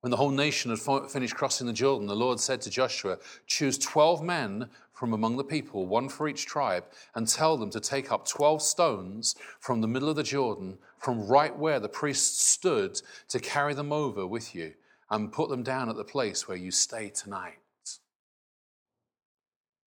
When 0.00 0.10
the 0.12 0.16
whole 0.16 0.30
nation 0.30 0.70
had 0.70 1.10
finished 1.10 1.34
crossing 1.34 1.66
the 1.66 1.72
Jordan, 1.72 2.06
the 2.06 2.14
Lord 2.14 2.38
said 2.38 2.60
to 2.62 2.70
Joshua, 2.70 3.18
Choose 3.46 3.76
12 3.78 4.22
men 4.22 4.70
from 4.92 5.12
among 5.12 5.36
the 5.36 5.44
people, 5.44 5.86
one 5.86 6.08
for 6.08 6.28
each 6.28 6.46
tribe, 6.46 6.84
and 7.14 7.26
tell 7.26 7.56
them 7.56 7.70
to 7.70 7.80
take 7.80 8.12
up 8.12 8.26
12 8.26 8.62
stones 8.62 9.34
from 9.60 9.80
the 9.80 9.88
middle 9.88 10.08
of 10.08 10.16
the 10.16 10.22
Jordan, 10.22 10.78
from 10.98 11.26
right 11.26 11.56
where 11.56 11.80
the 11.80 11.88
priests 11.88 12.42
stood, 12.42 13.00
to 13.28 13.40
carry 13.40 13.74
them 13.74 13.92
over 13.92 14.26
with 14.26 14.54
you, 14.54 14.74
and 15.10 15.32
put 15.32 15.48
them 15.48 15.62
down 15.64 15.88
at 15.88 15.96
the 15.96 16.04
place 16.04 16.46
where 16.46 16.56
you 16.56 16.70
stay 16.70 17.10
tonight. 17.10 17.58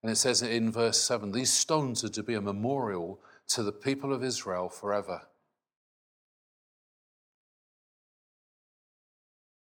And 0.02 0.12
it 0.12 0.16
says 0.16 0.42
in 0.42 0.72
verse 0.72 1.00
7 1.00 1.32
these 1.32 1.52
stones 1.52 2.04
are 2.04 2.10
to 2.10 2.24
be 2.24 2.36
a 2.36 2.42
memorial 2.42 3.20
to 3.50 3.64
the 3.64 3.72
people 3.72 4.14
of 4.14 4.24
Israel 4.24 4.70
forever. 4.70 5.24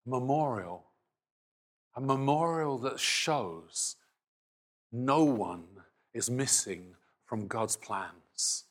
Memorial, 0.07 0.85
a 1.95 2.01
memorial 2.01 2.79
that 2.79 3.01
shows 3.01 3.97
no 4.93 5.25
one 5.25 5.65
is 6.15 6.31
missing 6.31 6.95
from 7.25 7.47
God's 7.47 7.77
plans. 7.77 8.65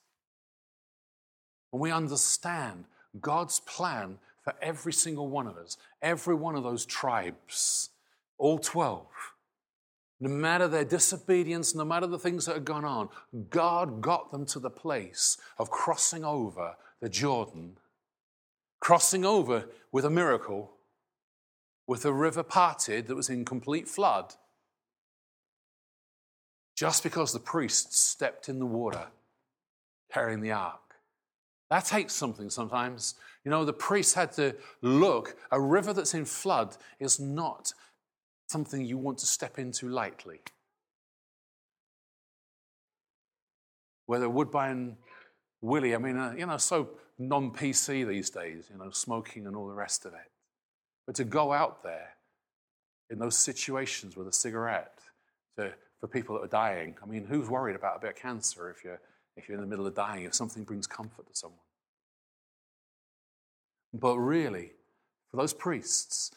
When 1.71 1.81
we 1.81 1.91
understand 1.91 2.85
God's 3.19 3.59
plan 3.59 4.17
for 4.41 4.53
every 4.61 4.93
single 4.93 5.27
one 5.27 5.47
of 5.47 5.57
us, 5.57 5.77
every 6.01 6.35
one 6.35 6.55
of 6.55 6.63
those 6.63 6.85
tribes, 6.85 7.89
all 8.37 8.57
12, 8.57 9.05
no 10.21 10.29
matter 10.29 10.67
their 10.67 10.85
disobedience, 10.85 11.75
no 11.75 11.83
matter 11.83 12.07
the 12.07 12.17
things 12.17 12.45
that 12.45 12.53
had 12.53 12.65
gone 12.65 12.85
on, 12.85 13.09
God 13.49 14.01
got 14.01 14.31
them 14.31 14.45
to 14.47 14.59
the 14.59 14.69
place 14.69 15.37
of 15.57 15.69
crossing 15.69 16.23
over 16.23 16.75
the 17.01 17.09
Jordan, 17.09 17.77
crossing 18.79 19.25
over 19.25 19.65
with 19.91 20.05
a 20.05 20.09
miracle 20.09 20.74
with 21.87 22.05
a 22.05 22.13
river 22.13 22.43
parted 22.43 23.07
that 23.07 23.15
was 23.15 23.29
in 23.29 23.45
complete 23.45 23.87
flood 23.87 24.33
just 26.75 27.03
because 27.03 27.31
the 27.31 27.39
priests 27.39 27.99
stepped 27.99 28.49
in 28.49 28.59
the 28.59 28.65
water 28.65 29.07
carrying 30.11 30.41
the 30.41 30.51
ark. 30.51 30.79
That 31.69 31.85
takes 31.85 32.13
something 32.13 32.49
sometimes. 32.49 33.15
You 33.43 33.51
know, 33.51 33.65
the 33.65 33.73
priests 33.73 34.13
had 34.13 34.31
to 34.33 34.55
look. 34.81 35.37
A 35.51 35.59
river 35.59 35.93
that's 35.93 36.13
in 36.13 36.25
flood 36.25 36.75
is 36.99 37.19
not 37.19 37.73
something 38.47 38.85
you 38.85 38.97
want 38.97 39.17
to 39.19 39.25
step 39.25 39.57
into 39.57 39.89
lightly. 39.89 40.41
Whether 44.05 44.29
Woodbine 44.29 44.97
Willie, 45.61 45.95
I 45.95 45.97
mean, 45.97 46.17
uh, 46.17 46.33
you 46.37 46.45
know, 46.45 46.57
so 46.57 46.89
non 47.17 47.51
PC 47.51 48.07
these 48.07 48.29
days, 48.29 48.69
you 48.71 48.77
know, 48.77 48.91
smoking 48.91 49.47
and 49.47 49.55
all 49.55 49.67
the 49.67 49.73
rest 49.73 50.05
of 50.05 50.13
it. 50.13 50.34
But 51.05 51.15
to 51.15 51.23
go 51.23 51.53
out 51.53 51.83
there 51.83 52.09
in 53.09 53.19
those 53.19 53.37
situations 53.37 54.15
with 54.17 54.27
a 54.27 54.33
cigarette 54.33 54.99
to, 55.57 55.73
for 55.99 56.07
people 56.07 56.35
that 56.35 56.43
are 56.43 56.47
dying, 56.47 56.95
I 57.01 57.05
mean, 57.05 57.25
who's 57.25 57.49
worried 57.49 57.75
about 57.75 57.97
a 57.97 57.99
bit 57.99 58.09
of 58.11 58.15
cancer 58.15 58.69
if 58.69 58.83
you're, 58.83 58.99
if 59.37 59.47
you're 59.47 59.55
in 59.55 59.61
the 59.61 59.69
middle 59.69 59.85
of 59.85 59.93
dying, 59.93 60.23
if 60.23 60.33
something 60.33 60.63
brings 60.63 60.87
comfort 60.87 61.27
to 61.27 61.35
someone? 61.35 61.59
But 63.93 64.17
really, 64.17 64.73
for 65.29 65.37
those 65.37 65.53
priests, 65.53 66.31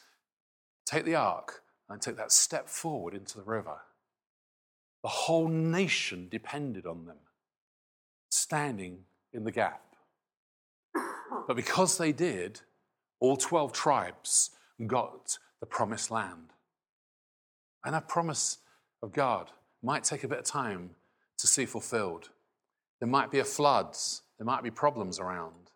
take 0.85 1.05
the 1.05 1.15
ark 1.15 1.63
and 1.89 2.01
take 2.01 2.17
that 2.17 2.31
step 2.31 2.69
forward 2.69 3.13
into 3.13 3.37
the 3.37 3.43
river. 3.43 3.77
The 5.01 5.09
whole 5.09 5.47
nation 5.47 6.27
depended 6.29 6.85
on 6.85 7.05
them 7.05 7.17
standing 8.29 8.99
in 9.33 9.43
the 9.43 9.51
gap. 9.51 9.81
But 11.47 11.55
because 11.55 11.97
they 11.97 12.11
did, 12.11 12.61
all 13.19 13.37
12 13.37 13.73
tribes 13.73 14.51
got 14.87 15.37
the 15.59 15.65
promised 15.65 16.11
land. 16.11 16.53
And 17.85 17.93
that 17.93 18.07
promise 18.07 18.59
of 19.01 19.13
God 19.13 19.51
might 19.81 20.03
take 20.03 20.23
a 20.23 20.27
bit 20.27 20.39
of 20.39 20.45
time 20.45 20.91
to 21.37 21.47
see 21.47 21.65
fulfilled. 21.65 22.29
There 22.99 23.09
might 23.09 23.31
be 23.31 23.39
a 23.39 23.45
floods, 23.45 24.23
there 24.37 24.45
might 24.45 24.63
be 24.63 24.71
problems 24.71 25.19
around. 25.19 25.71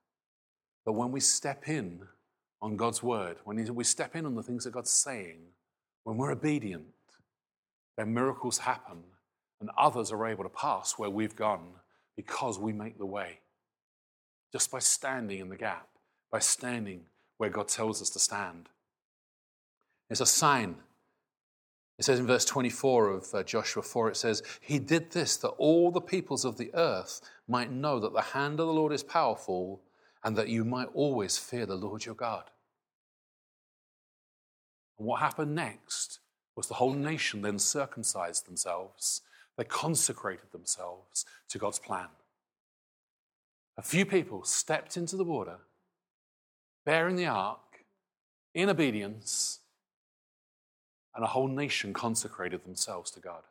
But 0.85 0.93
when 0.93 1.11
we 1.11 1.19
step 1.21 1.69
in 1.69 2.01
on 2.61 2.75
God's 2.75 3.01
word, 3.01 3.37
when 3.45 3.73
we 3.73 3.83
step 3.83 4.15
in 4.15 4.25
on 4.25 4.35
the 4.35 4.43
things 4.43 4.65
that 4.65 4.73
God's 4.73 4.91
saying, 4.91 5.39
when 6.03 6.17
we're 6.17 6.31
obedient, 6.31 6.87
then 7.97 8.13
miracles 8.13 8.57
happen 8.59 9.03
and 9.61 9.69
others 9.77 10.11
are 10.11 10.27
able 10.27 10.43
to 10.43 10.49
pass 10.49 10.93
where 10.97 11.09
we've 11.09 11.35
gone 11.35 11.67
because 12.17 12.59
we 12.59 12.73
make 12.73 12.97
the 12.97 13.05
way. 13.05 13.39
Just 14.51 14.69
by 14.71 14.79
standing 14.79 15.39
in 15.39 15.49
the 15.49 15.55
gap, 15.55 15.87
by 16.31 16.39
standing 16.39 17.05
where 17.37 17.49
God 17.49 17.69
tells 17.69 18.01
us 18.01 18.09
to 18.11 18.19
stand. 18.19 18.69
It's 20.13 20.21
a 20.21 20.27
sign. 20.27 20.75
It 21.97 22.05
says 22.05 22.19
in 22.19 22.27
verse 22.27 22.45
24 22.45 23.09
of 23.09 23.33
uh, 23.33 23.41
Joshua 23.41 23.81
4, 23.81 24.09
it 24.09 24.15
says, 24.15 24.43
He 24.61 24.77
did 24.77 25.09
this 25.09 25.37
that 25.37 25.47
all 25.57 25.89
the 25.89 26.01
peoples 26.01 26.45
of 26.45 26.55
the 26.55 26.69
earth 26.75 27.19
might 27.47 27.71
know 27.71 27.99
that 27.99 28.13
the 28.13 28.21
hand 28.21 28.59
of 28.59 28.67
the 28.67 28.73
Lord 28.73 28.93
is 28.93 29.01
powerful 29.01 29.81
and 30.23 30.35
that 30.37 30.49
you 30.49 30.63
might 30.65 30.89
always 30.93 31.39
fear 31.39 31.65
the 31.65 31.73
Lord 31.73 32.05
your 32.05 32.13
God. 32.13 32.43
And 34.99 35.07
what 35.07 35.19
happened 35.19 35.55
next 35.55 36.19
was 36.55 36.67
the 36.67 36.75
whole 36.75 36.93
nation 36.93 37.41
then 37.41 37.57
circumcised 37.57 38.45
themselves. 38.45 39.21
They 39.57 39.63
consecrated 39.63 40.51
themselves 40.51 41.25
to 41.49 41.57
God's 41.57 41.79
plan. 41.79 42.09
A 43.79 43.81
few 43.81 44.05
people 44.05 44.43
stepped 44.43 44.95
into 44.95 45.17
the 45.17 45.23
water, 45.23 45.57
bearing 46.85 47.15
the 47.15 47.25
ark 47.25 47.57
in 48.53 48.69
obedience, 48.69 49.61
and 51.15 51.23
a 51.23 51.27
whole 51.27 51.47
nation 51.47 51.93
consecrated 51.93 52.63
themselves 52.63 53.11
to 53.11 53.19
God. 53.19 53.43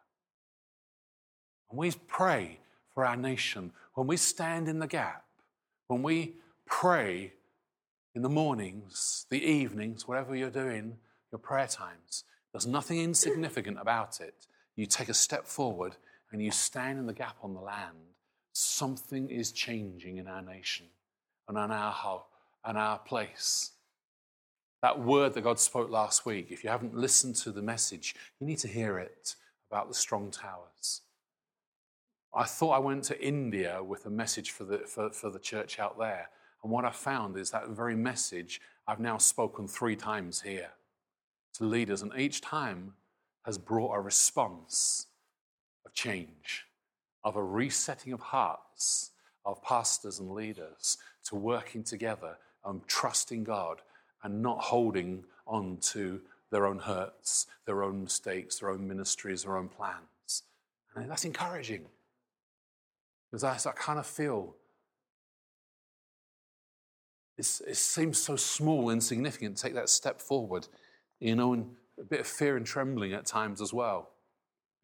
When 1.68 1.78
we 1.78 1.96
pray 2.06 2.58
for 2.92 3.06
our 3.06 3.16
nation, 3.16 3.72
when 3.94 4.06
we 4.06 4.16
stand 4.16 4.68
in 4.68 4.78
the 4.78 4.86
gap, 4.86 5.24
when 5.86 6.02
we 6.02 6.34
pray 6.66 7.32
in 8.14 8.22
the 8.22 8.28
mornings, 8.28 9.26
the 9.30 9.42
evenings, 9.42 10.06
whatever 10.06 10.36
you're 10.36 10.50
doing, 10.50 10.96
your 11.30 11.38
prayer 11.38 11.66
times, 11.66 12.24
there's 12.52 12.66
nothing 12.66 13.00
insignificant 13.00 13.78
about 13.80 14.20
it. 14.20 14.46
You 14.76 14.86
take 14.86 15.08
a 15.08 15.14
step 15.14 15.46
forward 15.46 15.96
and 16.30 16.42
you 16.42 16.50
stand 16.50 16.98
in 16.98 17.06
the 17.06 17.12
gap 17.12 17.36
on 17.42 17.54
the 17.54 17.60
land. 17.60 17.96
Something 18.52 19.30
is 19.30 19.52
changing 19.52 20.18
in 20.18 20.28
our 20.28 20.42
nation 20.42 20.86
and 21.48 21.56
on 21.56 21.70
our, 21.70 22.24
on 22.64 22.76
our 22.76 22.98
place. 22.98 23.70
That 24.82 24.98
word 24.98 25.34
that 25.34 25.44
God 25.44 25.60
spoke 25.60 25.90
last 25.90 26.26
week, 26.26 26.50
if 26.50 26.64
you 26.64 26.70
haven't 26.70 26.94
listened 26.94 27.36
to 27.36 27.52
the 27.52 27.62
message, 27.62 28.16
you 28.40 28.46
need 28.46 28.58
to 28.58 28.68
hear 28.68 28.98
it 28.98 29.36
about 29.70 29.88
the 29.88 29.94
strong 29.94 30.30
towers. 30.30 31.02
I 32.34 32.44
thought 32.44 32.72
I 32.72 32.78
went 32.78 33.04
to 33.04 33.24
India 33.24 33.82
with 33.82 34.06
a 34.06 34.10
message 34.10 34.50
for 34.50 34.64
the, 34.64 34.78
for, 34.78 35.10
for 35.10 35.30
the 35.30 35.38
church 35.38 35.78
out 35.78 35.98
there. 35.98 36.28
And 36.62 36.72
what 36.72 36.84
I 36.84 36.90
found 36.90 37.36
is 37.36 37.50
that 37.50 37.68
very 37.68 37.94
message 37.94 38.60
I've 38.88 39.00
now 39.00 39.18
spoken 39.18 39.68
three 39.68 39.94
times 39.94 40.40
here 40.40 40.70
to 41.54 41.64
leaders, 41.64 42.02
and 42.02 42.12
each 42.18 42.40
time 42.40 42.94
has 43.44 43.58
brought 43.58 43.94
a 43.94 44.00
response 44.00 45.06
of 45.84 45.92
change, 45.92 46.64
of 47.22 47.36
a 47.36 47.44
resetting 47.44 48.12
of 48.12 48.20
hearts 48.20 49.10
of 49.44 49.62
pastors 49.62 50.18
and 50.18 50.30
leaders 50.30 50.98
to 51.24 51.36
working 51.36 51.82
together 51.82 52.36
and 52.64 52.86
trusting 52.86 53.44
God 53.44 53.82
and 54.22 54.42
not 54.42 54.60
holding 54.60 55.24
on 55.46 55.78
to 55.78 56.20
their 56.50 56.66
own 56.66 56.78
hurts, 56.78 57.46
their 57.64 57.82
own 57.82 58.04
mistakes, 58.04 58.60
their 58.60 58.70
own 58.70 58.86
ministries, 58.86 59.44
their 59.44 59.56
own 59.56 59.68
plans. 59.68 60.42
And 60.94 61.10
that's 61.10 61.24
encouraging. 61.24 61.86
Because 63.30 63.66
I, 63.66 63.72
kind 63.72 63.98
of 63.98 64.06
feel 64.06 64.54
it 67.38 67.44
seems 67.76 68.18
so 68.18 68.36
small, 68.36 68.90
and 68.90 68.98
insignificant. 68.98 69.56
To 69.56 69.62
take 69.62 69.74
that 69.74 69.88
step 69.88 70.20
forward, 70.20 70.68
you 71.18 71.34
know, 71.34 71.54
and 71.54 71.70
a 71.98 72.04
bit 72.04 72.20
of 72.20 72.26
fear 72.26 72.56
and 72.56 72.66
trembling 72.66 73.14
at 73.14 73.26
times 73.26 73.60
as 73.60 73.72
well. 73.72 74.10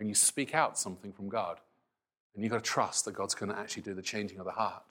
And 0.00 0.08
you 0.08 0.14
speak 0.14 0.54
out 0.54 0.78
something 0.78 1.12
from 1.12 1.28
God. 1.28 1.60
And 2.34 2.42
you've 2.42 2.52
got 2.52 2.64
to 2.64 2.70
trust 2.70 3.04
that 3.04 3.12
God's 3.12 3.34
going 3.34 3.52
to 3.52 3.58
actually 3.58 3.82
do 3.82 3.94
the 3.94 4.02
changing 4.02 4.38
of 4.38 4.44
the 4.44 4.52
heart. 4.52 4.84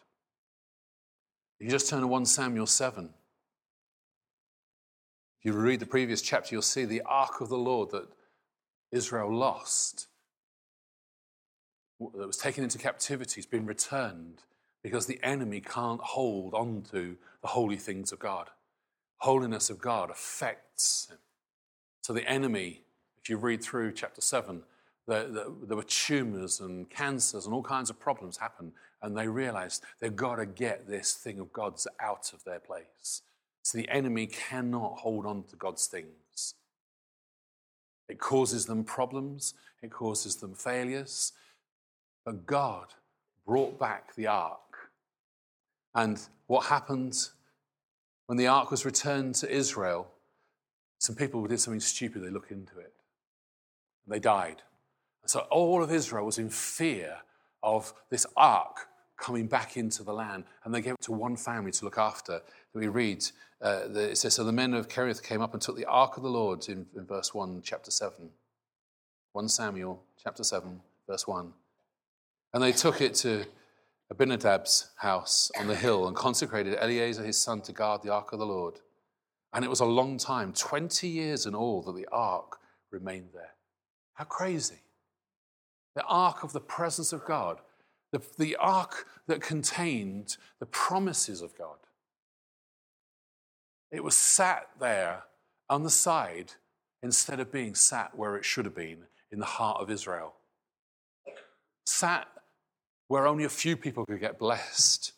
You 1.59 1.69
just 1.69 1.89
turn 1.89 2.01
to 2.01 2.07
1 2.07 2.25
Samuel 2.25 2.67
7 2.67 3.09
you 5.47 5.53
read 5.53 5.79
the 5.79 5.85
previous 5.85 6.21
chapter, 6.21 6.53
you'll 6.53 6.61
see 6.61 6.83
the 6.83 7.01
ark 7.05 7.39
of 7.39 7.47
the 7.47 7.57
Lord 7.57 7.91
that 7.91 8.09
Israel 8.91 9.33
lost, 9.33 10.07
that 11.99 12.27
was 12.27 12.35
taken 12.35 12.65
into 12.65 12.77
captivity, 12.77 13.35
has 13.35 13.45
been 13.45 13.65
returned 13.65 14.43
because 14.83 15.05
the 15.05 15.19
enemy 15.23 15.61
can't 15.61 16.01
hold 16.01 16.53
on 16.53 16.83
to 16.91 17.15
the 17.41 17.47
holy 17.47 17.77
things 17.77 18.11
of 18.11 18.19
God. 18.19 18.49
Holiness 19.19 19.69
of 19.69 19.79
God 19.79 20.11
affects 20.11 21.07
him. 21.09 21.17
So 22.01 22.11
the 22.11 22.29
enemy, 22.29 22.81
if 23.21 23.29
you 23.29 23.37
read 23.37 23.63
through 23.63 23.93
chapter 23.93 24.19
7, 24.19 24.63
there, 25.07 25.29
there, 25.29 25.77
were 25.77 25.83
tumors 25.83 26.59
and 26.59 26.89
cancers 26.89 27.45
and 27.45 27.55
all 27.55 27.63
kinds 27.63 27.89
of 27.89 27.97
problems 27.97 28.35
happen, 28.35 28.73
and 29.01 29.17
they 29.17 29.29
realized 29.29 29.81
they've 30.01 30.13
got 30.13 30.35
to 30.35 30.45
get 30.45 30.89
this 30.89 31.13
thing 31.13 31.39
of 31.39 31.53
God's 31.53 31.87
out 32.01 32.33
of 32.33 32.43
their 32.43 32.59
place. 32.59 33.21
So 33.67 33.77
the 33.77 33.89
enemy 33.89 34.27
cannot 34.27 34.99
hold 34.99 35.25
on 35.25 35.43
to 35.49 35.57
God's 35.57 35.87
things. 35.87 36.53
It 38.07 38.17
causes 38.17 38.65
them 38.65 38.85
problems, 38.85 39.55
it 39.81 39.91
causes 39.91 40.37
them 40.37 40.53
failures. 40.53 41.33
But 42.23 42.45
God 42.45 42.93
brought 43.45 43.77
back 43.77 44.15
the 44.15 44.27
ark. 44.27 44.89
And 45.93 46.17
what 46.45 46.67
happened 46.67 47.17
when 48.27 48.37
the 48.37 48.47
ark 48.47 48.71
was 48.71 48.85
returned 48.85 49.35
to 49.35 49.53
Israel? 49.53 50.07
Some 50.99 51.17
people 51.17 51.45
did 51.45 51.59
something 51.59 51.81
stupid, 51.81 52.23
they 52.23 52.29
looked 52.29 52.51
into 52.51 52.79
it. 52.79 52.93
And 54.05 54.15
they 54.15 54.19
died. 54.19 54.61
And 55.23 55.29
so 55.29 55.41
all 55.51 55.83
of 55.83 55.91
Israel 55.91 56.25
was 56.25 56.37
in 56.37 56.49
fear 56.49 57.17
of 57.61 57.93
this 58.09 58.25
ark 58.37 58.87
coming 59.17 59.47
back 59.47 59.75
into 59.75 60.03
the 60.03 60.13
land. 60.13 60.45
And 60.63 60.73
they 60.73 60.79
gave 60.79 60.93
it 60.93 61.01
to 61.01 61.11
one 61.11 61.35
family 61.35 61.71
to 61.71 61.83
look 61.83 61.97
after. 61.97 62.41
We 62.77 62.87
read, 62.87 63.25
uh, 63.61 63.89
it 63.93 64.17
says, 64.17 64.35
So 64.35 64.43
the 64.43 64.51
men 64.51 64.73
of 64.73 64.87
Kerioth 64.87 65.23
came 65.23 65.41
up 65.41 65.53
and 65.53 65.61
took 65.61 65.75
the 65.75 65.85
ark 65.85 66.17
of 66.17 66.23
the 66.23 66.29
Lord 66.29 66.67
in, 66.69 66.85
in 66.95 67.05
verse 67.05 67.33
1, 67.33 67.61
chapter 67.63 67.91
7. 67.91 68.29
1 69.33 69.49
Samuel, 69.49 70.03
chapter 70.23 70.43
7, 70.43 70.79
verse 71.07 71.27
1. 71.27 71.53
And 72.53 72.63
they 72.63 72.71
took 72.71 73.01
it 73.01 73.15
to 73.15 73.45
Abinadab's 74.11 74.91
house 74.97 75.51
on 75.59 75.67
the 75.67 75.75
hill 75.75 76.07
and 76.07 76.15
consecrated 76.15 76.77
Eleazar 76.79 77.23
his 77.23 77.37
son 77.37 77.61
to 77.61 77.73
guard 77.73 78.03
the 78.03 78.13
ark 78.13 78.31
of 78.31 78.39
the 78.39 78.45
Lord. 78.45 78.79
And 79.53 79.65
it 79.65 79.69
was 79.69 79.79
a 79.79 79.85
long 79.85 80.17
time, 80.17 80.53
20 80.53 81.07
years 81.07 81.45
in 81.45 81.55
all, 81.55 81.81
that 81.81 81.95
the 81.95 82.07
ark 82.11 82.59
remained 82.91 83.29
there. 83.33 83.55
How 84.13 84.25
crazy. 84.25 84.81
The 85.95 86.03
ark 86.03 86.43
of 86.43 86.53
the 86.53 86.61
presence 86.61 87.11
of 87.11 87.25
God 87.25 87.59
the, 88.11 88.21
the 88.37 88.55
ark 88.57 89.05
that 89.27 89.41
contained 89.41 90.37
the 90.59 90.65
promises 90.65 91.41
of 91.41 91.57
God. 91.57 91.77
It 93.91 94.03
was 94.03 94.15
sat 94.15 94.67
there 94.79 95.23
on 95.69 95.83
the 95.83 95.89
side 95.89 96.53
instead 97.01 97.39
of 97.39 97.51
being 97.51 97.75
sat 97.75 98.17
where 98.17 98.35
it 98.35 98.45
should 98.45 98.65
have 98.65 98.75
been 98.75 99.05
in 99.31 99.39
the 99.39 99.45
heart 99.45 99.81
of 99.81 99.89
Israel. 99.89 100.33
Sat 101.85 102.27
where 103.07 103.27
only 103.27 103.43
a 103.43 103.49
few 103.49 103.77
people 103.77 104.05
could 104.05 104.19
get 104.19 104.39
blessed. 104.39 105.13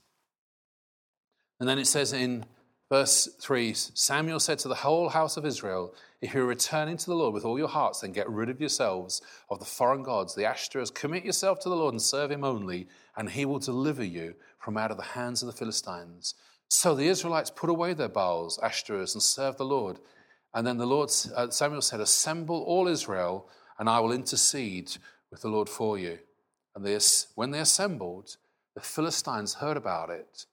And 1.59 1.67
then 1.67 1.79
it 1.79 1.87
says 1.87 2.13
in 2.13 2.45
verse 2.89 3.27
3 3.41 3.73
Samuel 3.73 4.39
said 4.39 4.59
to 4.59 4.67
the 4.67 4.75
whole 4.75 5.09
house 5.09 5.37
of 5.37 5.45
Israel, 5.45 5.93
if 6.21 6.33
you're 6.33 6.45
returning 6.45 6.97
to 6.97 7.05
the 7.05 7.15
Lord 7.15 7.33
with 7.33 7.45
all 7.45 7.57
your 7.57 7.67
hearts, 7.67 8.01
then 8.01 8.11
get 8.11 8.29
rid 8.29 8.49
of 8.49 8.59
yourselves 8.59 9.21
of 9.49 9.59
the 9.59 9.65
foreign 9.65 10.03
gods, 10.03 10.35
the 10.35 10.43
Ashtoreths. 10.43 10.93
Commit 10.93 11.23
yourself 11.23 11.59
to 11.61 11.69
the 11.69 11.75
Lord 11.75 11.93
and 11.93 12.01
serve 12.01 12.29
him 12.29 12.43
only, 12.43 12.87
and 13.15 13.29
he 13.29 13.45
will 13.45 13.59
deliver 13.59 14.03
you 14.03 14.35
from 14.59 14.77
out 14.77 14.91
of 14.91 14.97
the 14.97 15.03
hands 15.03 15.41
of 15.41 15.47
the 15.47 15.57
Philistines. 15.57 16.35
So 16.69 16.93
the 16.93 17.07
Israelites 17.07 17.49
put 17.49 17.69
away 17.69 17.93
their 17.93 18.09
Baals, 18.09 18.59
Ashtoreths, 18.59 19.15
and 19.15 19.23
served 19.23 19.57
the 19.57 19.65
Lord. 19.65 19.99
And 20.53 20.65
then 20.65 20.77
the 20.77 20.85
Lord, 20.85 21.11
uh, 21.35 21.49
Samuel 21.49 21.81
said, 21.81 21.99
Assemble 21.99 22.63
all 22.63 22.87
Israel, 22.87 23.49
and 23.77 23.89
I 23.89 23.99
will 23.99 24.11
intercede 24.11 24.97
with 25.31 25.41
the 25.41 25.49
Lord 25.49 25.69
for 25.69 25.97
you. 25.97 26.19
And 26.75 26.85
they, 26.85 26.97
when 27.35 27.51
they 27.51 27.59
assembled, 27.59 28.37
the 28.75 28.81
Philistines 28.81 29.55
heard 29.55 29.77
about 29.77 30.09
it, 30.09 30.45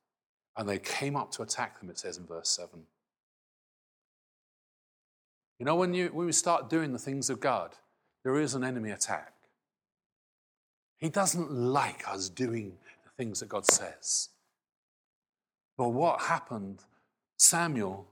and 0.57 0.69
they 0.69 0.79
came 0.79 1.17
up 1.17 1.31
to 1.33 1.43
attack 1.43 1.81
them, 1.81 1.91
it 1.91 1.99
says 1.99 2.17
in 2.17 2.27
verse 2.27 2.49
7. 2.49 2.83
You 5.59 5.67
know, 5.67 5.77
when, 5.77 5.95
you, 5.95 6.09
when 6.13 6.27
we 6.27 6.33
start 6.33 6.69
doing 6.69 6.93
the 6.93 6.99
things 6.99 7.31
of 7.31 7.41
God, 7.41 7.75
there 8.25 8.39
is 8.39 8.55
an 8.55 8.65
enemy 8.65 8.91
attack. 8.91 9.33
He 10.99 11.09
doesn't 11.09 11.51
like 11.51 12.09
us 12.09 12.29
doing 12.29 12.73
the 13.05 13.11
things 13.17 13.41
that 13.41 13.49
God 13.49 13.67
says. 13.67 14.31
But 15.77 15.91
what 15.91 16.23
happened? 16.23 16.85
Samuel, 17.37 18.07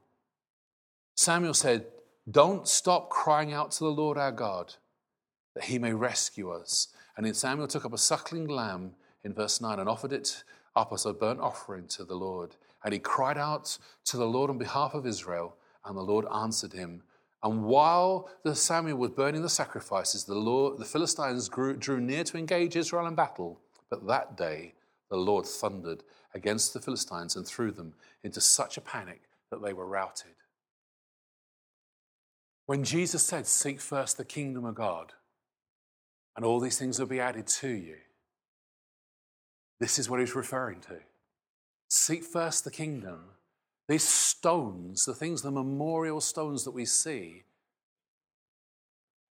Samuel 1.17 1.55
said, 1.55 1.87
Don't 2.31 2.69
stop 2.69 3.11
crying 3.11 3.53
out 3.53 3.71
to 3.73 3.85
the 3.85 3.91
Lord 3.91 4.19
our 4.19 4.33
God 4.33 4.75
that 5.55 5.65
he 5.65 5.79
may 5.79 5.93
rescue 5.93 6.51
us. 6.51 6.89
And 7.17 7.25
then 7.25 7.35
Samuel 7.35 7.69
took 7.69 7.85
up 7.85 7.93
a 7.93 7.99
suckling 7.99 8.49
lamb 8.49 8.93
in 9.23 9.33
verse 9.33 9.61
9 9.61 9.79
and 9.79 9.89
offered 9.89 10.13
it 10.13 10.43
up 10.75 10.93
as 10.93 11.07
a 11.07 11.13
burnt 11.13 11.41
offering 11.41 11.87
to 11.89 12.05
the 12.05 12.17
Lord. 12.17 12.57
And 12.85 12.93
he 12.93 12.99
cried 12.99 13.39
out 13.39 13.79
to 14.07 14.17
the 14.17 14.27
Lord 14.27 14.51
on 14.51 14.59
behalf 14.59 14.95
of 14.95 15.07
Israel, 15.07 15.57
and 15.85 15.97
the 15.97 16.03
Lord 16.03 16.27
answered 16.33 16.73
him 16.73 17.03
and 17.45 17.63
while 17.63 18.31
the 18.43 18.55
Samuel 18.55 18.97
was 18.97 19.11
burning 19.11 19.43
the 19.43 19.51
sacrifices, 19.51 20.25
the, 20.25 20.35
Lord, 20.35 20.79
the 20.79 20.85
Philistines 20.87 21.51
grew, 21.51 21.77
drew 21.77 22.01
near 22.01 22.25
to 22.25 22.39
engage 22.39 22.75
Israel 22.75 23.07
in 23.07 23.15
battle. 23.15 23.61
But 23.91 24.07
that 24.07 24.35
day, 24.39 24.73
the 25.11 25.19
Lord 25.19 25.45
thundered 25.45 26.03
against 26.35 26.73
the 26.73 26.81
Philistines 26.81 27.37
and 27.37 27.47
threw 27.47 27.71
them 27.71 27.95
into 28.23 28.41
such 28.41 28.77
a 28.77 28.81
panic 28.81 29.23
that 29.51 29.63
they 29.63 29.73
were 29.73 29.87
routed. 29.87 30.35
When 32.67 32.83
Jesus 32.83 33.23
said, 33.23 33.47
Seek 33.47 33.81
first 33.81 34.17
the 34.17 34.25
kingdom 34.25 34.65
of 34.65 34.75
God, 34.75 35.13
and 36.37 36.45
all 36.45 36.61
these 36.61 36.79
things 36.79 36.99
will 36.99 37.07
be 37.07 37.21
added 37.21 37.47
to 37.47 37.69
you, 37.69 37.97
this 39.81 39.99
is 39.99 40.09
what 40.09 40.21
he's 40.21 40.35
referring 40.35 40.81
to. 40.83 40.99
Seek 41.89 42.25
first 42.25 42.65
the 42.65 42.71
kingdom 42.71 43.21
these 43.89 44.07
stones, 44.09 45.05
the 45.05 45.15
things, 45.15 45.43
the 45.43 45.51
memorial 45.51 46.21
stones 46.21 46.65
that 46.65 46.71
we 46.71 46.87
see, 46.87 47.43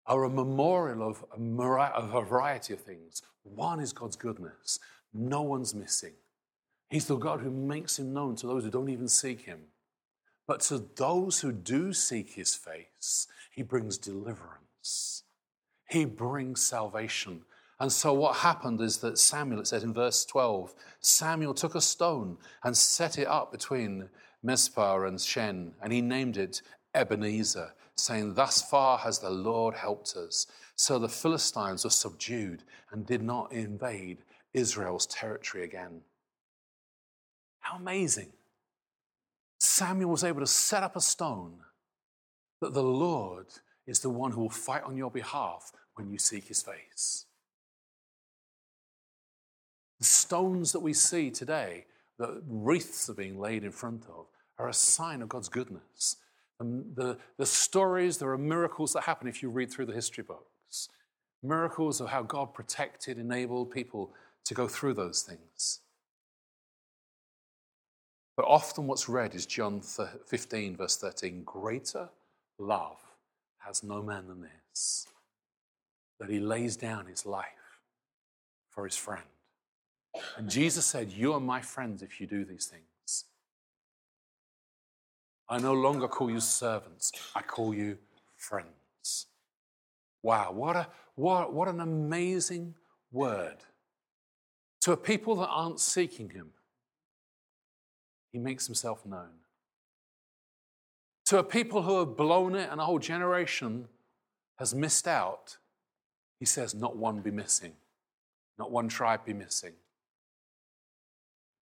are 0.06 0.24
a 0.24 0.30
memorial 0.30 1.06
of 1.06 1.24
a 1.32 2.22
variety 2.24 2.72
of 2.72 2.80
things. 2.80 3.22
One 3.44 3.78
is 3.78 3.92
God's 3.92 4.16
goodness, 4.16 4.80
no 5.14 5.42
one's 5.42 5.74
missing. 5.74 6.14
He's 6.90 7.06
the 7.06 7.16
God 7.16 7.40
who 7.40 7.50
makes 7.50 7.98
him 7.98 8.12
known 8.12 8.34
to 8.36 8.48
those 8.48 8.64
who 8.64 8.70
don't 8.70 8.90
even 8.90 9.08
seek 9.08 9.42
him. 9.42 9.60
But 10.46 10.60
to 10.62 10.78
those 10.96 11.40
who 11.40 11.52
do 11.52 11.92
seek 11.92 12.32
his 12.32 12.56
face, 12.56 13.28
he 13.52 13.62
brings 13.62 13.96
deliverance. 13.96 15.22
He 15.88 16.04
brings 16.04 16.60
salvation. 16.60 17.42
And 17.78 17.92
so 17.92 18.12
what 18.12 18.36
happened 18.36 18.80
is 18.80 18.98
that 18.98 19.18
Samuel, 19.18 19.60
it 19.60 19.68
says 19.68 19.84
in 19.84 19.94
verse 19.94 20.24
12, 20.24 20.74
Samuel 21.00 21.54
took 21.54 21.76
a 21.76 21.80
stone 21.80 22.36
and 22.64 22.76
set 22.76 23.18
it 23.18 23.28
up 23.28 23.52
between 23.52 24.08
Mizpah 24.42 25.06
and 25.06 25.20
Shen, 25.20 25.72
and 25.80 25.92
he 25.92 26.00
named 26.00 26.36
it 26.36 26.62
Ebenezer, 26.94 27.72
saying, 27.94 28.34
Thus 28.34 28.62
far 28.62 28.98
has 28.98 29.20
the 29.20 29.30
Lord 29.30 29.76
helped 29.76 30.16
us. 30.16 30.48
So 30.74 30.98
the 30.98 31.08
Philistines 31.08 31.84
were 31.84 31.90
subdued 31.90 32.64
and 32.90 33.06
did 33.06 33.22
not 33.22 33.52
invade 33.52 34.24
Israel's 34.52 35.06
territory 35.06 35.62
again. 35.64 36.00
How 37.60 37.76
amazing! 37.76 38.32
Samuel 39.58 40.10
was 40.10 40.24
able 40.24 40.40
to 40.40 40.46
set 40.46 40.82
up 40.82 40.96
a 40.96 41.00
stone 41.00 41.60
that 42.60 42.74
the 42.74 42.82
Lord 42.82 43.46
is 43.86 44.00
the 44.00 44.10
one 44.10 44.32
who 44.32 44.40
will 44.42 44.50
fight 44.50 44.82
on 44.84 44.96
your 44.96 45.10
behalf 45.10 45.72
when 45.94 46.10
you 46.10 46.18
seek 46.18 46.48
his 46.48 46.62
face. 46.62 47.26
The 49.98 50.06
stones 50.06 50.72
that 50.72 50.80
we 50.80 50.94
see 50.94 51.30
today 51.30 51.84
that 52.18 52.42
wreaths 52.46 53.08
are 53.10 53.14
being 53.14 53.38
laid 53.38 53.64
in 53.64 53.72
front 53.72 54.04
of 54.06 54.26
are 54.58 54.68
a 54.68 54.74
sign 54.74 55.22
of 55.22 55.28
God's 55.28 55.48
goodness. 55.48 56.16
And 56.58 56.94
the, 56.94 57.18
the 57.38 57.46
stories, 57.46 58.18
there 58.18 58.30
are 58.30 58.38
miracles 58.38 58.92
that 58.92 59.04
happen 59.04 59.28
if 59.28 59.42
you 59.42 59.50
read 59.50 59.70
through 59.70 59.86
the 59.86 59.94
history 59.94 60.24
books. 60.24 60.88
Miracles 61.42 62.00
of 62.00 62.08
how 62.08 62.22
God 62.22 62.52
protected, 62.54 63.18
enabled 63.18 63.70
people 63.70 64.12
to 64.44 64.54
go 64.54 64.68
through 64.68 64.94
those 64.94 65.22
things. 65.22 65.80
But 68.40 68.48
often 68.48 68.86
what's 68.86 69.06
read 69.06 69.34
is 69.34 69.44
John 69.44 69.82
15, 69.82 70.74
verse 70.74 70.96
13 70.96 71.42
Greater 71.44 72.08
love 72.58 72.96
has 73.58 73.82
no 73.82 74.00
man 74.00 74.28
than 74.28 74.40
this, 74.40 75.06
that 76.18 76.30
he 76.30 76.40
lays 76.40 76.74
down 76.74 77.04
his 77.04 77.26
life 77.26 77.44
for 78.70 78.86
his 78.86 78.96
friend. 78.96 79.26
And 80.38 80.48
Jesus 80.48 80.86
said, 80.86 81.12
You 81.12 81.34
are 81.34 81.40
my 81.40 81.60
friends 81.60 82.00
if 82.00 82.18
you 82.18 82.26
do 82.26 82.46
these 82.46 82.64
things. 82.64 83.26
I 85.46 85.58
no 85.58 85.74
longer 85.74 86.08
call 86.08 86.30
you 86.30 86.40
servants, 86.40 87.12
I 87.34 87.42
call 87.42 87.74
you 87.74 87.98
friends. 88.38 89.26
Wow, 90.22 90.52
what, 90.52 90.76
a, 90.76 90.88
what, 91.14 91.52
what 91.52 91.68
an 91.68 91.80
amazing 91.80 92.74
word. 93.12 93.58
To 94.80 94.92
a 94.92 94.96
people 94.96 95.36
that 95.36 95.48
aren't 95.48 95.78
seeking 95.78 96.30
him, 96.30 96.52
he 98.32 98.38
makes 98.38 98.66
himself 98.66 99.04
known. 99.04 99.30
To 101.26 101.38
a 101.38 101.44
people 101.44 101.82
who 101.82 101.98
have 102.00 102.16
blown 102.16 102.54
it 102.54 102.68
and 102.70 102.80
a 102.80 102.84
whole 102.84 102.98
generation 102.98 103.88
has 104.58 104.74
missed 104.74 105.06
out, 105.06 105.56
he 106.38 106.44
says, 106.44 106.74
Not 106.74 106.96
one 106.96 107.20
be 107.20 107.30
missing, 107.30 107.72
not 108.58 108.70
one 108.70 108.88
tribe 108.88 109.24
be 109.24 109.32
missing. 109.32 109.72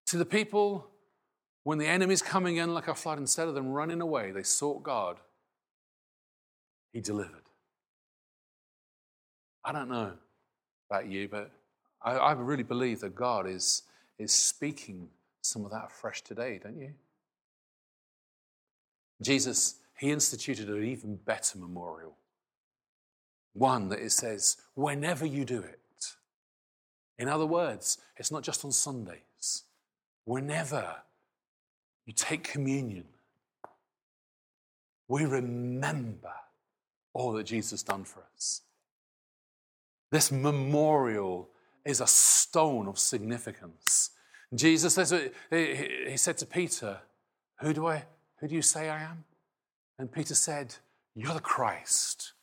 To 0.07 0.17
the 0.17 0.25
people, 0.25 0.87
when 1.63 1.77
the 1.77 1.87
enemy's 1.87 2.21
coming 2.21 2.55
in 2.55 2.73
like 2.73 2.87
a 2.87 2.95
flood, 2.95 3.17
instead 3.17 3.49
of 3.49 3.55
them 3.55 3.67
running 3.67 3.99
away, 3.99 4.31
they 4.31 4.43
sought 4.43 4.83
God. 4.83 5.17
He 6.93 7.01
delivered. 7.01 7.43
I 9.65 9.73
don't 9.73 9.89
know 9.89 10.13
about 10.89 11.07
you, 11.07 11.27
but 11.27 11.51
I, 12.01 12.13
I 12.13 12.31
really 12.31 12.63
believe 12.63 13.01
that 13.01 13.15
God 13.15 13.47
is, 13.49 13.83
is 14.17 14.31
speaking 14.31 15.09
some 15.47 15.65
of 15.65 15.71
that 15.71 15.85
afresh 15.85 16.21
today, 16.21 16.59
don't 16.61 16.79
you? 16.79 16.93
Jesus, 19.21 19.75
he 19.97 20.11
instituted 20.11 20.69
an 20.69 20.83
even 20.83 21.15
better 21.15 21.57
memorial. 21.57 22.15
One 23.53 23.89
that 23.89 23.99
it 23.99 24.11
says, 24.11 24.57
whenever 24.75 25.25
you 25.25 25.45
do 25.45 25.59
it. 25.59 25.79
In 27.17 27.27
other 27.27 27.47
words, 27.47 27.97
it's 28.15 28.31
not 28.31 28.43
just 28.43 28.63
on 28.63 28.71
Sundays. 28.71 29.63
Whenever 30.25 30.97
you 32.05 32.13
take 32.13 32.43
communion, 32.43 33.05
we 35.07 35.25
remember 35.25 36.33
all 37.13 37.31
that 37.33 37.45
Jesus 37.45 37.81
done 37.81 38.03
for 38.03 38.23
us. 38.35 38.61
This 40.11 40.31
memorial 40.31 41.49
is 41.83 42.01
a 42.01 42.07
stone 42.07 42.87
of 42.87 42.99
significance. 42.99 44.11
Jesus 44.55 44.93
says, 44.93 45.11
uh, 45.11 45.27
he 45.51 46.15
said 46.15 46.37
to 46.37 46.45
Peter, 46.45 46.99
Who 47.59 47.73
do 47.73 47.87
I, 47.87 48.05
who 48.39 48.47
do 48.47 48.55
you 48.55 48.61
say 48.61 48.89
I 48.89 49.01
am? 49.01 49.25
And 49.99 50.11
Peter 50.11 50.35
said, 50.35 50.75
You're 51.15 51.33
the 51.33 51.39
Christ. 51.39 52.33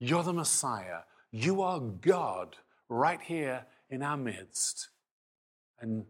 You're 0.00 0.22
the 0.22 0.32
Messiah. 0.32 1.00
You 1.30 1.62
are 1.62 1.80
God 1.80 2.56
right 2.88 3.20
here 3.20 3.64
in 3.90 4.02
our 4.02 4.16
midst. 4.16 4.90
And 5.80 6.04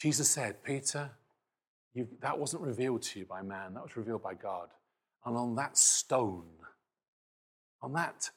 Jesus 0.00 0.28
said, 0.30 0.62
Peter, 0.62 1.10
you, 1.94 2.06
that 2.20 2.38
wasn't 2.38 2.62
revealed 2.62 3.02
to 3.02 3.20
you 3.20 3.24
by 3.24 3.42
man, 3.42 3.74
that 3.74 3.82
was 3.82 3.96
revealed 3.96 4.22
by 4.22 4.34
God. 4.34 4.68
And 5.24 5.36
on 5.36 5.56
that 5.56 5.76
stone, 5.76 6.46
on 7.82 7.92
that 7.94 8.30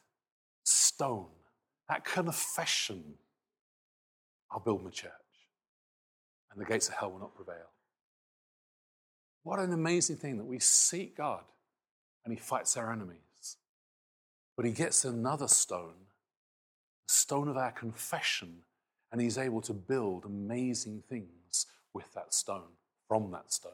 stone, 0.64 1.28
that 1.90 2.04
confession, 2.04 3.04
I'll 4.52 4.60
build 4.60 4.84
my 4.84 4.90
church. 4.90 5.12
And 6.52 6.60
the 6.60 6.66
gates 6.66 6.90
of 6.90 6.96
hell 6.96 7.12
will 7.12 7.20
not 7.20 7.36
prevail. 7.36 7.72
What 9.44 9.60
an 9.60 9.74
amazing 9.74 10.18
thing 10.18 10.38
that 10.38 10.46
we 10.46 10.60
seek 10.60 11.18
God 11.18 11.44
and 12.24 12.34
He 12.34 12.40
fights 12.40 12.78
our 12.78 12.92
enemies. 12.92 13.58
But 14.56 14.66
He 14.66 14.72
gets 14.72 15.06
another 15.06 15.48
stone, 15.48 16.08
the 17.08 17.14
stone 17.14 17.48
of 17.48 17.58
our 17.58 17.72
confession, 17.72 18.60
and 19.12 19.22
He's 19.22 19.38
able 19.38 19.62
to 19.62 19.74
build 19.74 20.26
amazing 20.26 21.04
things 21.10 21.66
with 21.94 22.14
that 22.14 22.34
stone, 22.34 22.76
from 23.08 23.32
that 23.32 23.52
stone. 23.52 23.72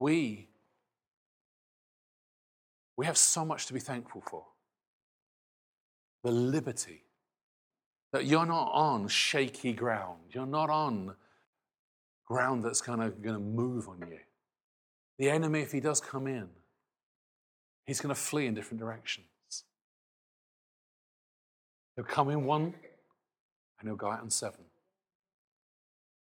We, 0.00 0.48
we 2.96 3.06
have 3.06 3.16
so 3.16 3.44
much 3.44 3.66
to 3.66 3.72
be 3.72 3.80
thankful 3.80 4.22
for. 4.28 4.44
The 6.24 6.32
liberty 6.32 7.03
that 8.14 8.26
you're 8.26 8.46
not 8.46 8.70
on 8.72 9.08
shaky 9.08 9.72
ground. 9.72 10.20
You're 10.30 10.46
not 10.46 10.70
on 10.70 11.16
ground 12.24 12.62
that's 12.62 12.80
kind 12.80 13.02
of 13.02 13.20
going 13.20 13.34
to 13.34 13.42
move 13.42 13.88
on 13.88 14.06
you. 14.08 14.20
The 15.18 15.30
enemy, 15.30 15.62
if 15.62 15.72
he 15.72 15.80
does 15.80 16.00
come 16.00 16.28
in, 16.28 16.46
he's 17.86 18.00
going 18.00 18.14
to 18.14 18.20
flee 18.20 18.46
in 18.46 18.54
different 18.54 18.78
directions. 18.78 19.26
He'll 21.96 22.04
come 22.04 22.30
in 22.30 22.44
one 22.44 22.74
and 23.80 23.88
he'll 23.88 23.96
go 23.96 24.12
out 24.12 24.22
in 24.22 24.30
seven. 24.30 24.60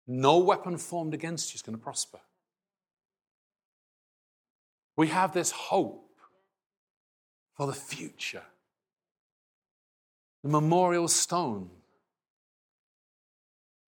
No 0.07 0.37
weapon 0.37 0.77
formed 0.77 1.13
against 1.13 1.51
you 1.51 1.57
is 1.57 1.61
going 1.61 1.77
to 1.77 1.83
prosper. 1.83 2.21
We 4.95 5.07
have 5.07 5.33
this 5.33 5.51
hope 5.51 6.09
for 7.57 7.67
the 7.67 7.73
future. 7.73 8.43
The 10.41 10.49
memorial 10.49 11.09
stone 11.09 11.69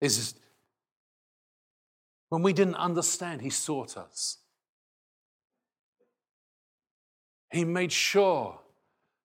is 0.03 0.35
when 2.29 2.41
we 2.41 2.51
didn't 2.51 2.75
understand, 2.75 3.41
he 3.41 3.49
sought 3.49 3.95
us. 3.95 4.39
He 7.51 7.63
made 7.63 7.91
sure 7.91 8.59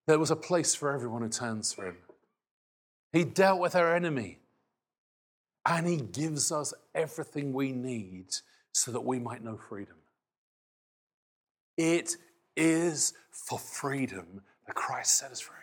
there 0.07 0.19
was 0.19 0.31
a 0.31 0.37
place 0.37 0.75
for 0.75 0.93
everyone 0.93 1.23
who 1.23 1.29
turns 1.29 1.73
to 1.75 1.87
him. 1.87 1.97
He 3.12 3.25
dealt 3.25 3.61
with 3.61 3.75
our 3.75 3.95
enemy. 3.95 4.38
And 5.67 5.87
he 5.87 5.97
gives 5.97 6.51
us 6.51 6.73
everything 6.95 7.53
we 7.53 7.73
need 7.73 8.27
so 8.73 8.91
that 8.93 9.05
we 9.05 9.19
might 9.19 9.45
know 9.45 9.57
freedom. 9.57 9.97
It 11.77 12.17
is 12.57 13.12
for 13.31 13.59
freedom 13.59 14.41
that 14.67 14.75
Christ 14.75 15.19
set 15.19 15.31
us 15.31 15.41
free. 15.41 15.57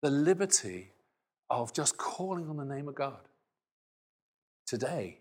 The 0.00 0.10
liberty 0.10 0.91
of 1.52 1.72
just 1.72 1.98
calling 1.98 2.48
on 2.48 2.56
the 2.56 2.64
name 2.64 2.88
of 2.88 2.94
God. 2.94 3.28
Today, 4.66 5.18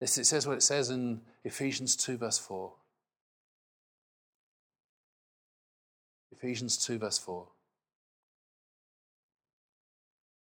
it 0.00 0.08
says 0.08 0.46
what 0.46 0.56
it 0.56 0.62
says 0.62 0.90
in 0.90 1.20
Ephesians 1.44 1.96
2, 1.96 2.16
verse 2.18 2.38
4. 2.38 2.72
Ephesians 6.32 6.76
2, 6.84 6.98
verse 6.98 7.18
4. 7.18 7.46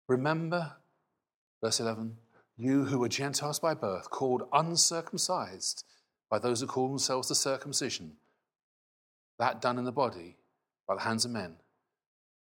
Remember, 0.09 0.73
verse 1.63 1.81
11, 1.81 2.17
you 2.57 2.85
who 2.85 2.99
were 2.99 3.09
Gentiles 3.09 3.59
by 3.59 3.75
birth, 3.75 4.09
called 4.11 4.49
uncircumcised 4.53 5.85
by 6.31 6.39
those 6.39 6.61
who 6.61 6.67
call 6.67 6.89
themselves 6.89 7.29
the 7.29 7.35
circumcision, 7.35 8.13
that 9.39 9.61
done 9.61 9.79
in 9.79 9.85
the 9.85 9.93
body 9.93 10.37
by 10.89 10.95
the 10.95 11.03
hands 11.03 11.25
of 11.25 11.31
men. 11.31 11.57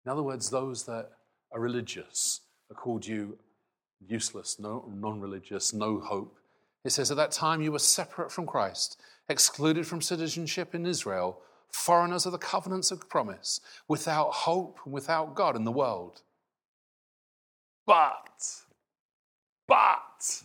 In 0.06 0.12
other 0.12 0.24
words, 0.24 0.50
those 0.50 0.86
that 0.86 1.12
are 1.54 1.60
religious 1.60 2.42
are 2.70 2.76
called 2.76 3.06
you 3.06 3.38
useless, 4.08 4.60
no, 4.60 4.90
non 4.94 5.22
religious, 5.22 5.74
no 5.74 6.00
hope. 6.00 6.38
It 6.84 6.92
says, 6.92 7.12
At 7.12 7.18
that 7.18 7.32
time 7.32 7.62
you 7.62 7.72
were 7.72 7.80
separate 7.80 8.32
from 8.32 8.46
Christ, 8.46 9.00
excluded 9.30 9.88
from 9.88 10.02
citizenship 10.02 10.76
in 10.76 10.86
Israel, 10.86 11.40
foreigners 11.72 12.26
of 12.26 12.32
the 12.32 12.38
covenants 12.38 12.92
of 12.92 13.08
promise, 13.10 13.62
without 13.88 14.32
hope 14.32 14.80
and 14.86 14.94
without 14.94 15.36
God 15.36 15.56
in 15.56 15.64
the 15.64 15.72
world. 15.72 16.22
But, 17.86 18.64
but, 19.68 20.44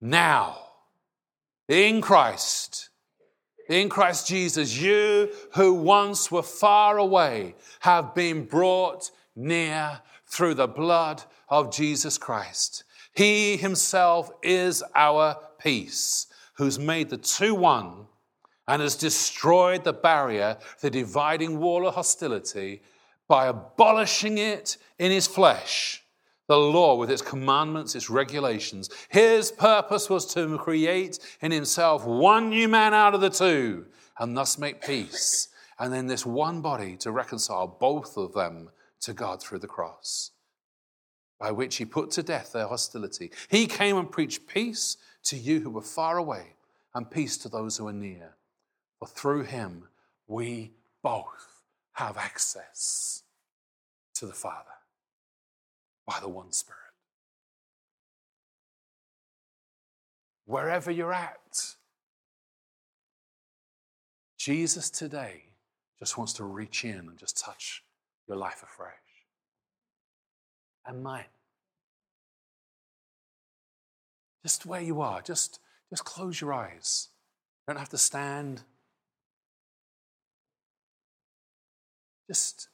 now, 0.00 0.58
in 1.68 2.00
Christ, 2.00 2.90
in 3.68 3.88
Christ 3.88 4.28
Jesus, 4.28 4.78
you 4.78 5.30
who 5.54 5.74
once 5.74 6.30
were 6.30 6.42
far 6.42 6.98
away 6.98 7.54
have 7.80 8.14
been 8.14 8.44
brought 8.44 9.10
near 9.36 10.00
through 10.26 10.54
the 10.54 10.68
blood 10.68 11.22
of 11.48 11.72
Jesus 11.72 12.18
Christ. 12.18 12.84
He 13.14 13.56
himself 13.56 14.30
is 14.42 14.82
our 14.94 15.36
peace, 15.58 16.26
who's 16.54 16.78
made 16.78 17.10
the 17.10 17.16
two 17.16 17.54
one 17.54 18.06
and 18.66 18.80
has 18.80 18.96
destroyed 18.96 19.84
the 19.84 19.92
barrier, 19.92 20.56
the 20.80 20.90
dividing 20.90 21.60
wall 21.60 21.86
of 21.86 21.94
hostility, 21.94 22.82
by 23.28 23.46
abolishing 23.46 24.38
it 24.38 24.76
in 24.98 25.10
his 25.10 25.26
flesh, 25.26 26.02
the 26.46 26.56
law 26.56 26.94
with 26.94 27.10
its 27.10 27.22
commandments, 27.22 27.94
its 27.94 28.10
regulations. 28.10 28.90
His 29.08 29.50
purpose 29.50 30.10
was 30.10 30.26
to 30.34 30.58
create 30.58 31.18
in 31.40 31.52
himself 31.52 32.04
one 32.04 32.50
new 32.50 32.68
man 32.68 32.94
out 32.94 33.14
of 33.14 33.20
the 33.20 33.30
two, 33.30 33.86
and 34.18 34.36
thus 34.36 34.58
make 34.58 34.84
peace. 34.84 35.48
And 35.78 35.92
then 35.92 36.06
this 36.06 36.24
one 36.24 36.60
body 36.60 36.96
to 36.98 37.10
reconcile 37.10 37.66
both 37.66 38.16
of 38.16 38.32
them 38.32 38.70
to 39.00 39.12
God 39.12 39.42
through 39.42 39.58
the 39.58 39.66
cross, 39.66 40.30
by 41.38 41.50
which 41.50 41.76
he 41.76 41.84
put 41.84 42.10
to 42.12 42.22
death 42.22 42.52
their 42.52 42.66
hostility. 42.66 43.30
He 43.48 43.66
came 43.66 43.96
and 43.96 44.10
preached 44.10 44.46
peace 44.46 44.96
to 45.24 45.36
you 45.36 45.60
who 45.60 45.70
were 45.70 45.82
far 45.82 46.18
away, 46.18 46.54
and 46.94 47.10
peace 47.10 47.36
to 47.38 47.48
those 47.48 47.76
who 47.76 47.88
are 47.88 47.92
near. 47.92 48.36
For 48.98 49.08
through 49.08 49.44
him 49.44 49.88
we 50.26 50.72
both 51.02 51.62
have 51.92 52.16
access 52.16 53.22
to 54.14 54.26
the 54.26 54.32
Father 54.32 54.70
by 56.06 56.18
the 56.20 56.28
one 56.28 56.52
Spirit. 56.52 56.80
Wherever 60.46 60.90
you're 60.90 61.12
at, 61.12 61.74
Jesus 64.38 64.90
today 64.90 65.44
just 65.98 66.18
wants 66.18 66.32
to 66.34 66.44
reach 66.44 66.84
in 66.84 66.98
and 66.98 67.18
just 67.18 67.42
touch 67.42 67.83
your 68.28 68.36
life 68.36 68.62
afresh 68.62 68.94
and 70.86 71.02
mine. 71.02 71.24
Just 74.42 74.66
where 74.66 74.80
you 74.80 75.00
are, 75.00 75.22
just, 75.22 75.60
just 75.90 76.04
close 76.04 76.40
your 76.40 76.52
eyes. 76.52 77.08
You 77.66 77.72
don't 77.72 77.80
have 77.80 77.88
to 77.90 77.98
stand. 77.98 78.62
Just, 82.28 82.68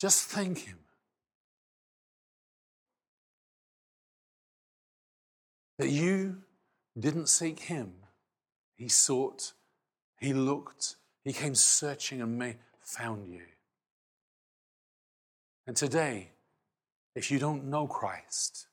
just 0.00 0.24
thank 0.26 0.58
Him. 0.58 0.78
That 5.78 5.90
you 5.90 6.38
didn't 6.98 7.28
seek 7.28 7.60
Him, 7.60 7.92
He 8.76 8.88
sought, 8.88 9.52
He 10.18 10.32
looked, 10.32 10.96
He 11.24 11.32
came 11.32 11.54
searching 11.54 12.20
and 12.20 12.36
may, 12.36 12.56
found 12.80 13.28
you. 13.28 13.42
And 15.70 15.76
today, 15.76 16.32
if 17.14 17.30
you 17.30 17.38
don't 17.38 17.66
know 17.66 17.86
Christ, 17.86 18.66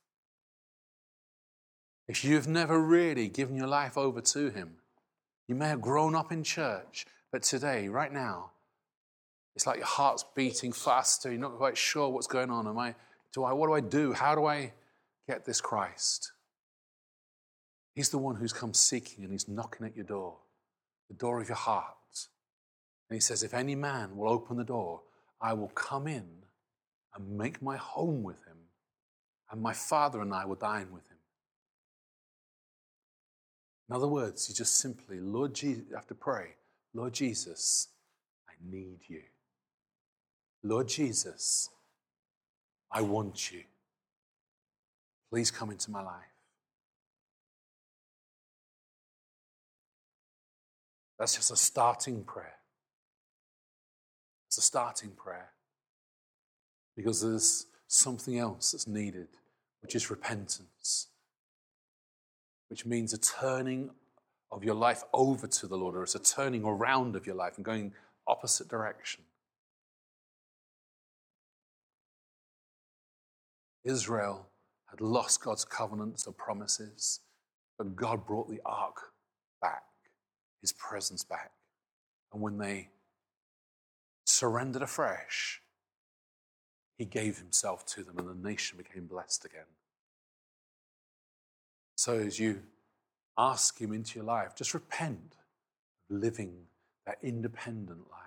if 2.07 2.25
you've 2.25 2.47
never 2.47 2.81
really 2.81 3.27
given 3.27 3.55
your 3.55 3.67
life 3.67 3.99
over 3.99 4.19
to 4.19 4.49
him, 4.49 4.77
you 5.47 5.53
may 5.53 5.67
have 5.67 5.79
grown 5.79 6.15
up 6.15 6.31
in 6.31 6.43
church, 6.43 7.05
but 7.31 7.43
today, 7.43 7.87
right 7.87 8.11
now, 8.11 8.49
it's 9.55 9.67
like 9.67 9.77
your 9.77 9.85
heart's 9.85 10.25
beating 10.35 10.71
faster. 10.71 11.29
You're 11.29 11.39
not 11.39 11.57
quite 11.57 11.77
sure 11.77 12.09
what's 12.09 12.25
going 12.25 12.49
on. 12.49 12.65
Am 12.65 12.79
I, 12.79 12.95
do 13.31 13.43
I, 13.43 13.53
what 13.53 13.67
do 13.67 13.73
I 13.73 13.81
do? 13.81 14.13
How 14.13 14.33
do 14.33 14.47
I 14.47 14.73
get 15.27 15.45
this 15.45 15.61
Christ? 15.61 16.31
He's 17.93 18.09
the 18.09 18.17
one 18.17 18.37
who's 18.37 18.53
come 18.53 18.73
seeking 18.73 19.23
and 19.23 19.31
he's 19.31 19.47
knocking 19.47 19.85
at 19.85 19.95
your 19.95 20.05
door, 20.05 20.37
the 21.09 21.15
door 21.15 21.39
of 21.39 21.47
your 21.47 21.57
heart. 21.57 21.93
And 23.07 23.15
he 23.15 23.21
says, 23.21 23.43
If 23.43 23.53
any 23.53 23.75
man 23.75 24.17
will 24.17 24.29
open 24.29 24.57
the 24.57 24.63
door, 24.63 25.03
I 25.39 25.53
will 25.53 25.69
come 25.69 26.07
in 26.07 26.46
and 27.15 27.37
make 27.37 27.61
my 27.61 27.77
home 27.77 28.23
with 28.23 28.43
him, 28.45 28.57
and 29.51 29.61
my 29.61 29.73
father 29.73 30.21
and 30.21 30.33
I 30.33 30.45
will 30.45 30.55
dine 30.55 30.91
with 30.91 31.07
him. 31.09 31.17
In 33.89 33.95
other 33.95 34.07
words, 34.07 34.49
you 34.49 34.55
just 34.55 34.75
simply, 34.75 35.19
Lord 35.19 35.53
Jesus, 35.53 35.85
you 35.89 35.95
have 35.95 36.07
to 36.07 36.15
pray, 36.15 36.55
Lord 36.93 37.13
Jesus, 37.13 37.87
I 38.49 38.53
need 38.69 38.99
you. 39.07 39.21
Lord 40.63 40.87
Jesus, 40.87 41.69
I 42.91 43.01
want 43.01 43.51
you. 43.51 43.63
Please 45.29 45.51
come 45.51 45.71
into 45.71 45.91
my 45.91 46.01
life. 46.01 46.23
That's 51.19 51.35
just 51.35 51.51
a 51.51 51.55
starting 51.55 52.23
prayer. 52.23 52.55
It's 54.47 54.57
a 54.57 54.61
starting 54.61 55.11
prayer 55.11 55.51
because 56.97 57.21
there's 57.21 57.67
something 57.87 58.39
else 58.39 58.71
that's 58.71 58.87
needed, 58.87 59.27
which 59.81 59.95
is 59.95 60.09
repentance, 60.09 61.07
which 62.69 62.85
means 62.85 63.13
a 63.13 63.19
turning 63.19 63.91
of 64.51 64.63
your 64.63 64.75
life 64.75 65.03
over 65.13 65.45
to 65.45 65.67
the 65.67 65.77
Lord, 65.77 65.95
or 65.95 66.03
it's 66.03 66.15
a 66.15 66.19
turning 66.19 66.63
around 66.65 67.15
of 67.15 67.27
your 67.27 67.35
life 67.35 67.53
and 67.55 67.63
going 67.63 67.93
opposite 68.27 68.67
direction. 68.67 69.23
Israel 73.85 74.47
had 74.89 74.99
lost 74.99 75.41
God's 75.41 75.63
covenants 75.63 76.25
or 76.25 76.33
promises, 76.33 77.19
but 77.77 77.95
God 77.95 78.25
brought 78.25 78.49
the 78.49 78.59
ark 78.65 78.97
back, 79.61 79.83
his 80.61 80.73
presence 80.73 81.23
back. 81.23 81.51
And 82.33 82.41
when 82.41 82.57
they 82.57 82.89
surrendered 84.25 84.81
afresh, 84.81 85.61
he 86.97 87.05
gave 87.05 87.37
himself 87.37 87.85
to 87.85 88.03
them, 88.03 88.17
and 88.17 88.27
the 88.27 88.47
nation 88.49 88.77
became 88.77 89.05
blessed 89.05 89.45
again. 89.45 89.67
So, 91.95 92.17
as 92.19 92.39
you 92.39 92.61
ask 93.37 93.79
him 93.79 93.93
into 93.93 94.19
your 94.19 94.25
life, 94.25 94.55
just 94.55 94.73
repent 94.73 95.35
of 96.09 96.21
living 96.21 96.53
that 97.05 97.19
independent 97.21 97.99
life, 98.11 98.21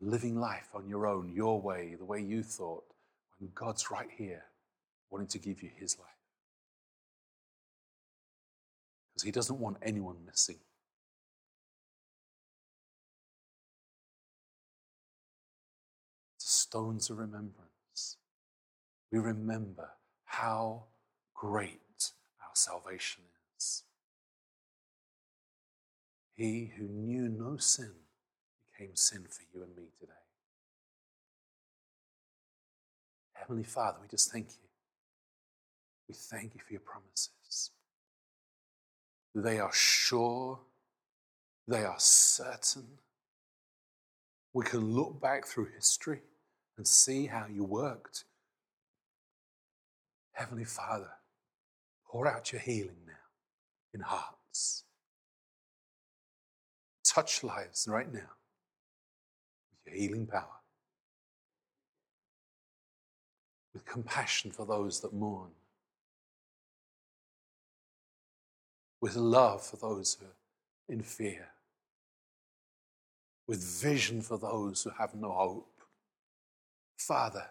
living 0.00 0.38
life 0.38 0.68
on 0.74 0.88
your 0.88 1.06
own, 1.06 1.32
your 1.34 1.60
way, 1.60 1.96
the 1.98 2.04
way 2.04 2.20
you 2.20 2.42
thought, 2.42 2.84
when 3.38 3.50
God's 3.54 3.90
right 3.90 4.08
here 4.16 4.44
wanting 5.10 5.28
to 5.28 5.38
give 5.38 5.62
you 5.62 5.70
his 5.76 5.98
life. 5.98 6.08
Because 9.12 9.24
he 9.24 9.32
doesn't 9.32 9.58
want 9.58 9.76
anyone 9.82 10.16
missing. 10.24 10.56
Stones 16.72 17.10
of 17.10 17.18
remembrance. 17.18 18.16
We 19.10 19.18
remember 19.18 19.90
how 20.24 20.84
great 21.34 22.12
our 22.40 22.54
salvation 22.54 23.24
is. 23.58 23.82
He 26.32 26.72
who 26.74 26.88
knew 26.88 27.28
no 27.28 27.58
sin 27.58 27.90
became 28.72 28.96
sin 28.96 29.26
for 29.28 29.42
you 29.52 29.62
and 29.62 29.76
me 29.76 29.82
today. 30.00 30.12
Heavenly 33.34 33.64
Father, 33.64 33.98
we 34.00 34.08
just 34.08 34.32
thank 34.32 34.46
you. 34.52 34.68
We 36.08 36.14
thank 36.14 36.54
you 36.54 36.60
for 36.66 36.72
your 36.72 36.80
promises. 36.80 37.72
They 39.34 39.58
are 39.58 39.74
sure, 39.74 40.58
they 41.68 41.84
are 41.84 41.98
certain. 41.98 42.86
We 44.54 44.64
can 44.64 44.80
look 44.80 45.20
back 45.20 45.44
through 45.44 45.68
history 45.76 46.22
and 46.76 46.86
see 46.86 47.26
how 47.26 47.46
you 47.46 47.64
worked. 47.64 48.24
Heavenly 50.32 50.64
Father, 50.64 51.10
pour 52.06 52.26
out 52.26 52.52
your 52.52 52.60
healing 52.60 52.96
now 53.06 53.12
in 53.92 54.00
hearts. 54.00 54.84
Touch 57.04 57.44
lives 57.44 57.86
right 57.88 58.12
now 58.12 58.30
with 59.84 59.94
your 59.94 59.96
healing 59.96 60.26
power. 60.26 60.60
With 63.74 63.84
compassion 63.84 64.50
for 64.50 64.66
those 64.66 65.00
that 65.00 65.12
mourn. 65.12 65.50
With 69.00 69.16
love 69.16 69.62
for 69.62 69.76
those 69.76 70.16
who 70.18 70.26
are 70.26 70.36
in 70.88 71.02
fear. 71.02 71.48
With 73.46 73.62
vision 73.62 74.22
for 74.22 74.38
those 74.38 74.82
who 74.82 74.90
have 74.90 75.14
no 75.14 75.32
hope 75.32 75.71
Father, 77.06 77.44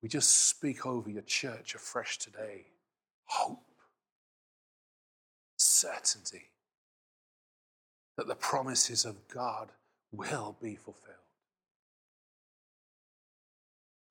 we 0.00 0.08
just 0.08 0.48
speak 0.48 0.86
over 0.86 1.10
your 1.10 1.22
church 1.22 1.74
afresh 1.74 2.18
today 2.18 2.66
hope, 3.24 3.64
certainty 5.56 6.50
that 8.16 8.28
the 8.28 8.34
promises 8.36 9.04
of 9.04 9.16
God 9.26 9.70
will 10.12 10.56
be 10.62 10.76
fulfilled. 10.76 11.16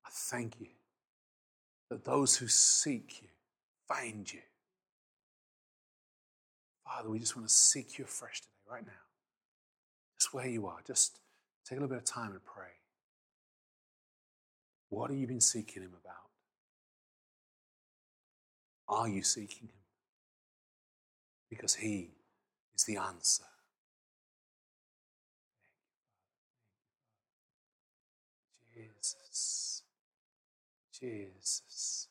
I 0.04 0.10
thank 0.12 0.60
you 0.60 0.68
that 1.88 2.04
those 2.04 2.36
who 2.36 2.48
seek 2.48 3.22
you 3.22 3.28
find 3.88 4.30
you. 4.30 4.40
Father, 6.84 7.08
we 7.08 7.18
just 7.18 7.34
want 7.34 7.48
to 7.48 7.54
seek 7.54 7.98
you 7.98 8.04
afresh 8.04 8.42
today, 8.42 8.50
right 8.70 8.84
now. 8.84 8.92
Just 10.18 10.34
where 10.34 10.48
you 10.48 10.66
are, 10.66 10.80
just 10.86 11.18
take 11.66 11.78
a 11.78 11.80
little 11.80 11.96
bit 11.96 12.02
of 12.02 12.04
time 12.04 12.32
and 12.32 12.44
pray. 12.44 12.72
What 14.94 15.10
have 15.10 15.18
you 15.18 15.26
been 15.26 15.40
seeking 15.40 15.82
Him 15.82 15.90
about? 16.00 16.14
Are 18.88 19.08
you 19.08 19.24
seeking 19.24 19.66
Him? 19.66 19.80
Because 21.50 21.74
He 21.74 22.10
is 22.76 22.84
the 22.84 22.98
answer. 22.98 23.42
Jesus. 28.72 29.82
Jesus. 30.92 32.06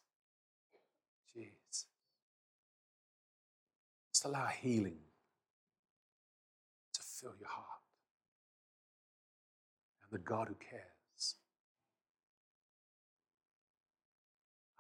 Jesus. 1.34 1.86
Just 4.12 4.26
allow 4.26 4.48
healing 4.48 4.98
to 6.94 7.02
fill 7.02 7.34
your 7.40 7.48
heart. 7.48 7.66
And 10.04 10.20
the 10.20 10.24
God 10.24 10.50
who 10.50 10.56
cares 10.56 10.93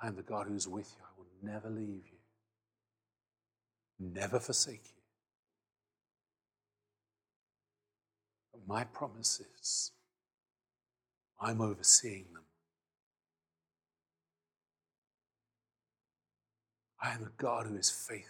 I 0.04 0.08
am 0.08 0.18
the 0.18 0.22
God 0.22 0.48
who's 0.48 0.68
with 0.68 0.94
you. 0.98 1.06
I 1.06 1.12
will 1.18 1.54
never 1.54 1.70
leave 1.70 2.04
you, 2.12 2.20
never 4.00 4.38
forsake 4.38 4.84
you. 4.84 5.02
But 8.52 8.68
my 8.68 8.84
promises, 8.84 9.92
I'm 11.40 11.62
overseeing 11.62 12.26
them. 12.34 12.44
I 17.02 17.14
am 17.14 17.24
the 17.24 17.32
God 17.38 17.68
who 17.68 17.78
is 17.78 17.90
faithful. 17.90 18.30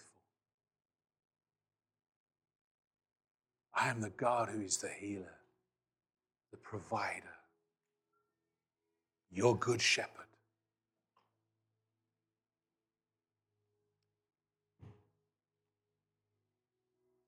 I 3.74 3.90
am 3.90 4.02
the 4.02 4.12
God 4.12 4.50
who 4.50 4.62
is 4.62 4.78
the 4.78 4.90
healer, 4.90 5.40
the 6.52 6.58
provider, 6.58 7.34
your 9.32 9.56
good 9.58 9.82
shepherd. 9.82 10.23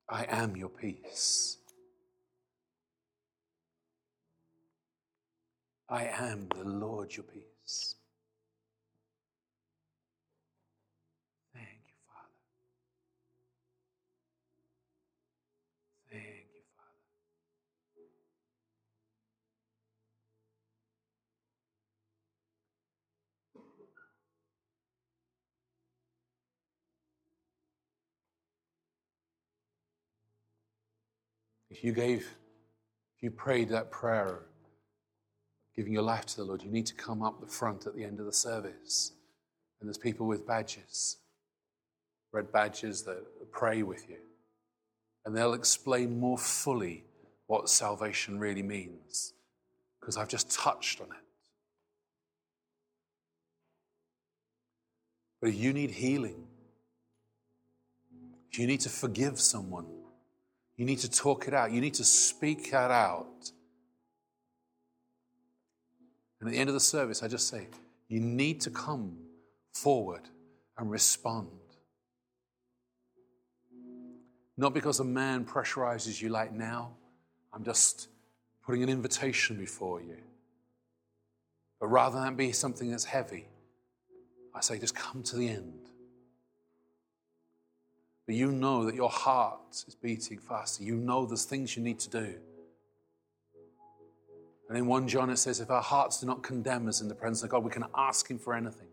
I 0.09 0.25
am 0.29 0.55
your 0.55 0.69
peace. 0.69 1.57
I 5.89 6.05
am 6.05 6.47
the 6.55 6.63
Lord 6.63 7.15
your 7.15 7.25
peace. 7.25 7.95
If 31.75 31.83
you 31.83 31.91
gave, 31.91 32.19
if 33.17 33.23
you 33.23 33.31
prayed 33.31 33.67
that 33.69 33.91
prayer, 33.91 34.43
giving 35.75 35.91
your 35.91 36.03
life 36.03 36.25
to 36.27 36.37
the 36.37 36.45
Lord, 36.45 36.63
you 36.63 36.71
need 36.71 36.85
to 36.85 36.93
come 36.93 37.21
up 37.21 37.41
the 37.41 37.47
front 37.47 37.85
at 37.85 37.97
the 37.97 38.05
end 38.05 38.21
of 38.21 38.25
the 38.25 38.31
service. 38.31 39.11
And 39.81 39.89
there's 39.89 39.97
people 39.97 40.25
with 40.25 40.47
badges, 40.47 41.17
red 42.31 42.49
badges 42.49 43.03
that 43.03 43.51
pray 43.51 43.83
with 43.83 44.09
you. 44.09 44.15
And 45.25 45.35
they'll 45.35 45.53
explain 45.53 46.17
more 46.17 46.37
fully 46.37 47.03
what 47.47 47.67
salvation 47.67 48.39
really 48.39 48.63
means 48.63 49.33
because 49.99 50.15
I've 50.15 50.29
just 50.29 50.49
touched 50.49 51.01
on 51.01 51.07
it. 51.07 51.23
But 55.41 55.49
if 55.49 55.57
you 55.57 55.73
need 55.73 55.91
healing, 55.91 56.47
if 58.49 58.59
you 58.59 58.65
need 58.65 58.79
to 58.79 58.89
forgive 58.89 59.41
someone, 59.41 59.87
you 60.77 60.85
need 60.85 60.99
to 60.99 61.09
talk 61.09 61.47
it 61.47 61.53
out, 61.53 61.71
you 61.71 61.81
need 61.81 61.93
to 61.95 62.03
speak 62.03 62.71
that 62.71 62.91
out. 62.91 63.51
And 66.39 66.49
at 66.49 66.53
the 66.53 66.59
end 66.59 66.69
of 66.69 66.73
the 66.73 66.79
service, 66.79 67.23
I 67.23 67.27
just 67.27 67.47
say, 67.47 67.67
you 68.07 68.19
need 68.19 68.61
to 68.61 68.69
come 68.69 69.17
forward 69.73 70.21
and 70.77 70.91
respond. 70.91 71.47
Not 74.57 74.73
because 74.73 74.99
a 74.99 75.03
man 75.03 75.45
pressurizes 75.45 76.21
you 76.21 76.29
like 76.29 76.53
now. 76.53 76.91
I'm 77.53 77.63
just 77.63 78.09
putting 78.65 78.83
an 78.83 78.89
invitation 78.89 79.57
before 79.57 80.01
you. 80.01 80.17
But 81.79 81.87
rather 81.87 82.19
than 82.19 82.35
be 82.35 82.51
something 82.51 82.89
that's 82.89 83.05
heavy, 83.05 83.47
I 84.53 84.61
say 84.61 84.79
just 84.79 84.95
come 84.95 85.23
to 85.23 85.35
the 85.35 85.49
end. 85.49 85.89
But 88.25 88.35
you 88.35 88.51
know 88.51 88.85
that 88.85 88.95
your 88.95 89.09
heart 89.09 89.83
is 89.87 89.95
beating 89.95 90.39
faster. 90.39 90.83
You 90.83 90.95
know 90.95 91.25
there's 91.25 91.45
things 91.45 91.77
you 91.77 91.83
need 91.83 91.99
to 91.99 92.09
do. 92.09 92.35
And 94.67 94.77
in 94.77 94.87
1 94.87 95.07
John 95.07 95.29
it 95.29 95.37
says, 95.37 95.59
if 95.59 95.69
our 95.69 95.81
hearts 95.81 96.21
do 96.21 96.25
not 96.25 96.41
condemn 96.41 96.87
us 96.87 97.01
in 97.01 97.07
the 97.07 97.13
presence 97.13 97.43
of 97.43 97.49
God, 97.49 97.63
we 97.63 97.69
can 97.69 97.85
ask 97.95 98.29
Him 98.29 98.39
for 98.39 98.55
anything. 98.55 98.87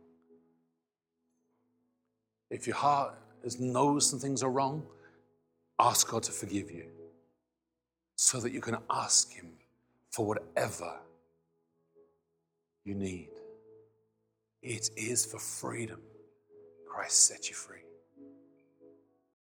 If 2.51 2.66
your 2.66 2.77
heart 2.77 3.14
is, 3.42 3.59
knows 3.59 4.11
some 4.11 4.18
things 4.18 4.42
are 4.42 4.51
wrong, 4.51 4.83
ask 5.79 6.11
God 6.11 6.23
to 6.25 6.33
forgive 6.33 6.71
you 6.71 6.85
so 8.16 8.38
that 8.40 8.53
you 8.53 8.61
can 8.61 8.77
ask 8.90 9.33
Him 9.33 9.49
for 10.11 10.27
whatever 10.27 10.92
you 12.85 12.95
need. 12.95 13.31
It 14.62 14.90
is 14.97 15.25
for 15.25 15.38
freedom. 15.38 16.01
Christ 16.87 17.27
set 17.27 17.49
you 17.49 17.55
free. 17.55 17.81